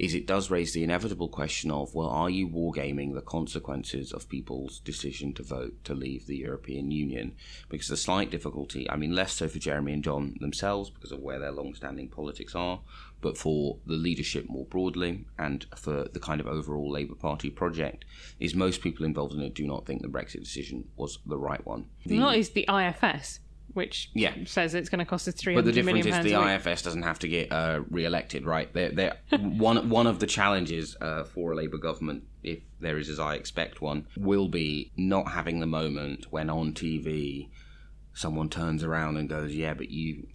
is 0.00 0.14
it 0.14 0.26
does 0.26 0.50
raise 0.50 0.72
the 0.72 0.82
inevitable 0.82 1.28
question 1.28 1.70
of, 1.70 1.94
well, 1.94 2.08
are 2.08 2.30
you 2.30 2.48
wargaming 2.48 3.12
the 3.12 3.20
consequences 3.20 4.14
of 4.14 4.30
people's 4.30 4.78
decision 4.78 5.34
to 5.34 5.42
vote 5.42 5.74
to 5.84 5.92
leave 5.92 6.26
the 6.26 6.38
European 6.38 6.90
Union? 6.90 7.36
Because 7.68 7.88
the 7.88 7.98
slight 7.98 8.30
difficulty, 8.30 8.88
I 8.88 8.96
mean, 8.96 9.14
less 9.14 9.34
so 9.34 9.46
for 9.46 9.58
Jeremy 9.58 9.92
and 9.92 10.02
John 10.02 10.38
themselves 10.40 10.88
because 10.88 11.12
of 11.12 11.20
where 11.20 11.38
their 11.38 11.52
long 11.52 11.74
standing 11.74 12.08
politics 12.08 12.54
are, 12.54 12.80
but 13.20 13.36
for 13.36 13.76
the 13.84 13.92
leadership 13.92 14.48
more 14.48 14.64
broadly 14.64 15.26
and 15.38 15.66
for 15.76 16.08
the 16.10 16.20
kind 16.20 16.40
of 16.40 16.46
overall 16.46 16.90
Labour 16.90 17.14
Party 17.14 17.50
project, 17.50 18.06
is 18.38 18.54
most 18.54 18.80
people 18.80 19.04
involved 19.04 19.34
in 19.34 19.42
it 19.42 19.54
do 19.54 19.66
not 19.66 19.84
think 19.84 20.00
the 20.00 20.08
Brexit 20.08 20.40
decision 20.42 20.88
was 20.96 21.18
the 21.26 21.36
right 21.36 21.64
one. 21.66 21.84
The- 22.06 22.16
not 22.16 22.36
is 22.36 22.48
the 22.50 22.64
IFS, 22.70 23.40
which 23.74 24.10
Yeah. 24.14 24.34
says 24.46 24.74
it's 24.74 24.88
going 24.88 24.98
to 24.98 25.04
cost 25.04 25.26
us 25.28 25.34
three 25.34 25.54
But 25.54 25.64
the 25.64 25.70
hundred 25.70 25.84
million 25.86 26.04
difference 26.06 26.26
is 26.26 26.32
the. 26.32 26.70
IFS 26.72 26.82
doesn't 26.82 27.02
have 27.02 27.18
to 27.20 27.28
get 27.28 27.52
uh, 27.52 27.80
re-elected, 27.90 28.44
right? 28.44 28.72
They're, 28.72 28.90
they're 28.90 29.16
one 29.38 29.88
one 29.90 30.06
of 30.06 30.18
the 30.18 30.26
challenges 30.26 30.96
uh, 31.00 31.24
for 31.24 31.52
a 31.52 31.56
Labour 31.56 31.78
government, 31.78 32.24
if 32.42 32.60
there 32.80 32.98
is 32.98 33.08
as 33.08 33.18
I 33.18 33.34
expect 33.34 33.80
one, 33.80 34.06
will 34.16 34.48
be 34.48 34.90
not 34.96 35.30
having 35.32 35.60
the 35.60 35.66
moment 35.66 36.26
when 36.30 36.50
on 36.50 36.72
TV 36.72 37.48
someone 38.12 38.48
turns 38.48 38.82
around 38.84 39.16
and 39.16 39.28
goes, 39.28 39.54
"Yeah, 39.54 39.74
but 39.74 39.90
you 39.90 40.26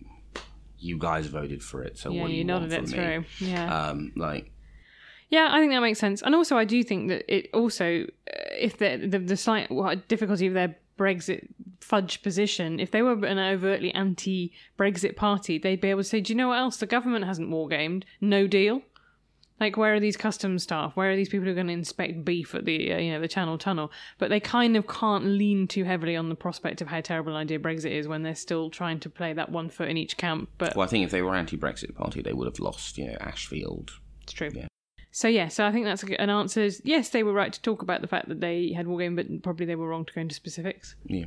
you 0.78 0.98
guys 0.98 1.26
voted 1.28 1.64
for 1.64 1.82
it, 1.84 1.98
so 1.98 2.12
Yeah, 2.12 2.22
what 2.22 2.28
do 2.28 2.34
you 2.34 2.44
you, 2.44 2.48
want 2.52 2.72
from 2.72 2.84
it 2.84 2.88
me?" 2.90 2.94
through. 2.94 3.48
Yeah. 3.48 3.88
Um, 3.90 4.12
like 4.16 4.52
Yeah, 5.30 5.50
I 5.52 5.60
think 5.60 5.72
that 5.72 5.80
makes 5.82 6.00
sense. 6.00 6.22
And 6.22 6.36
also, 6.36 6.58
I 6.58 6.66
do 6.66 6.84
think 6.84 7.10
that 7.10 7.26
it 7.34 7.50
also, 7.54 8.04
uh, 8.04 8.08
if 8.60 8.78
the 8.78 9.08
the, 9.08 9.20
the 9.20 9.38
slight 9.38 9.72
what, 9.72 10.08
difficulty 10.08 10.48
of 10.48 10.54
their 10.54 10.76
Brexit 10.98 11.48
fudge 11.86 12.24
position, 12.24 12.80
if 12.80 12.90
they 12.90 13.04
were 13.04 13.26
an 13.26 13.38
overtly 13.38 13.94
anti-Brexit 13.94 15.16
party, 15.16 15.60
they'd 15.60 15.80
be 15.80 15.92
able 15.92 16.02
to 16.02 16.10
say, 16.10 16.20
"Do 16.20 16.34
you 16.34 16.38
know 16.38 16.48
what 16.48 16.58
else? 16.58 16.78
The 16.78 16.88
government 16.88 17.26
hasn't 17.26 17.50
wargamed. 17.50 18.04
No 18.20 18.48
deal." 18.48 18.82
Like, 19.60 19.78
where 19.78 19.94
are 19.94 20.00
these 20.02 20.18
customs 20.18 20.64
staff? 20.64 20.98
Where 20.98 21.12
are 21.12 21.16
these 21.16 21.30
people 21.30 21.46
who 21.46 21.52
are 21.52 21.56
going 21.56 21.68
to 21.68 21.74
inspect 21.74 22.26
beef 22.26 22.54
at 22.56 22.66
the 22.66 22.92
uh, 22.92 22.98
you 22.98 23.12
know 23.12 23.22
the 23.22 23.28
Channel 23.28 23.58
Tunnel? 23.58 23.92
But 24.18 24.30
they 24.30 24.40
kind 24.40 24.76
of 24.76 24.88
can't 24.88 25.26
lean 25.26 25.68
too 25.68 25.84
heavily 25.84 26.16
on 26.16 26.30
the 26.30 26.36
prospect 26.36 26.82
of 26.82 26.88
how 26.88 27.02
terrible 27.02 27.34
an 27.34 27.38
idea 27.38 27.60
Brexit 27.60 27.92
is 27.92 28.08
when 28.08 28.24
they're 28.24 28.36
still 28.36 28.70
trying 28.70 29.00
to 29.02 29.10
play 29.10 29.34
that 29.34 29.52
one 29.52 29.70
foot 29.70 29.88
in 29.88 29.96
each 29.96 30.18
camp. 30.18 30.50
But 30.58 30.76
well, 30.76 30.86
I 30.86 30.90
think 30.90 31.06
if 31.06 31.12
they 31.12 31.22
were 31.22 31.36
anti-Brexit 31.36 31.96
party, 31.96 32.22
they 32.22 32.34
would 32.34 32.48
have 32.48 32.60
lost, 32.60 32.98
you 32.98 33.08
know, 33.08 33.18
Ashfield. 33.22 33.92
It's 34.24 34.34
true. 34.34 34.50
Yeah. 34.54 34.68
So 35.16 35.30
yeah, 35.30 35.48
so 35.48 35.66
I 35.66 35.72
think 35.72 35.86
that's 35.86 36.04
an 36.04 36.30
answer. 36.30 36.62
Is, 36.62 36.82
yes, 36.84 37.08
they 37.08 37.24
were 37.24 37.32
right 37.32 37.54
to 37.54 37.62
talk 37.62 37.82
about 37.82 38.02
the 38.02 38.08
fact 38.08 38.28
that 38.28 38.42
they 38.42 38.74
had 38.74 38.86
wargame, 38.86 39.16
but 39.16 39.44
probably 39.44 39.66
they 39.66 39.78
were 39.78 39.88
wrong 39.88 40.04
to 40.04 40.14
go 40.14 40.20
into 40.20 40.36
specifics. 40.36 40.96
Yeah. 41.06 41.24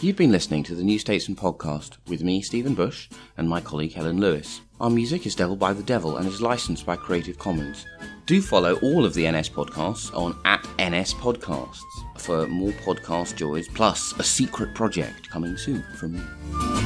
You've 0.00 0.16
been 0.16 0.30
listening 0.30 0.62
to 0.64 0.74
the 0.74 0.84
New 0.84 0.98
Statesman 0.98 1.36
podcast 1.36 1.96
with 2.06 2.22
me, 2.22 2.42
Stephen 2.42 2.74
Bush, 2.74 3.08
and 3.38 3.48
my 3.48 3.62
colleague 3.62 3.94
Helen 3.94 4.20
Lewis. 4.20 4.60
Our 4.82 4.90
music 4.90 5.24
is 5.24 5.34
Devil 5.34 5.56
by 5.56 5.72
the 5.72 5.82
Devil 5.82 6.18
and 6.18 6.28
is 6.28 6.42
licensed 6.42 6.84
by 6.84 6.96
Creative 6.96 7.38
Commons. 7.38 7.86
Do 8.28 8.42
follow 8.42 8.74
all 8.80 9.06
of 9.06 9.14
the 9.14 9.26
NS 9.26 9.48
podcasts 9.48 10.14
on 10.14 10.38
at 10.44 10.62
NS 10.78 11.14
Podcasts 11.14 11.80
for 12.18 12.46
more 12.46 12.72
podcast 12.72 13.36
joys, 13.36 13.68
plus 13.68 14.12
a 14.18 14.22
secret 14.22 14.74
project 14.74 15.30
coming 15.30 15.56
soon 15.56 15.82
from 15.96 16.12
me. 16.12 16.77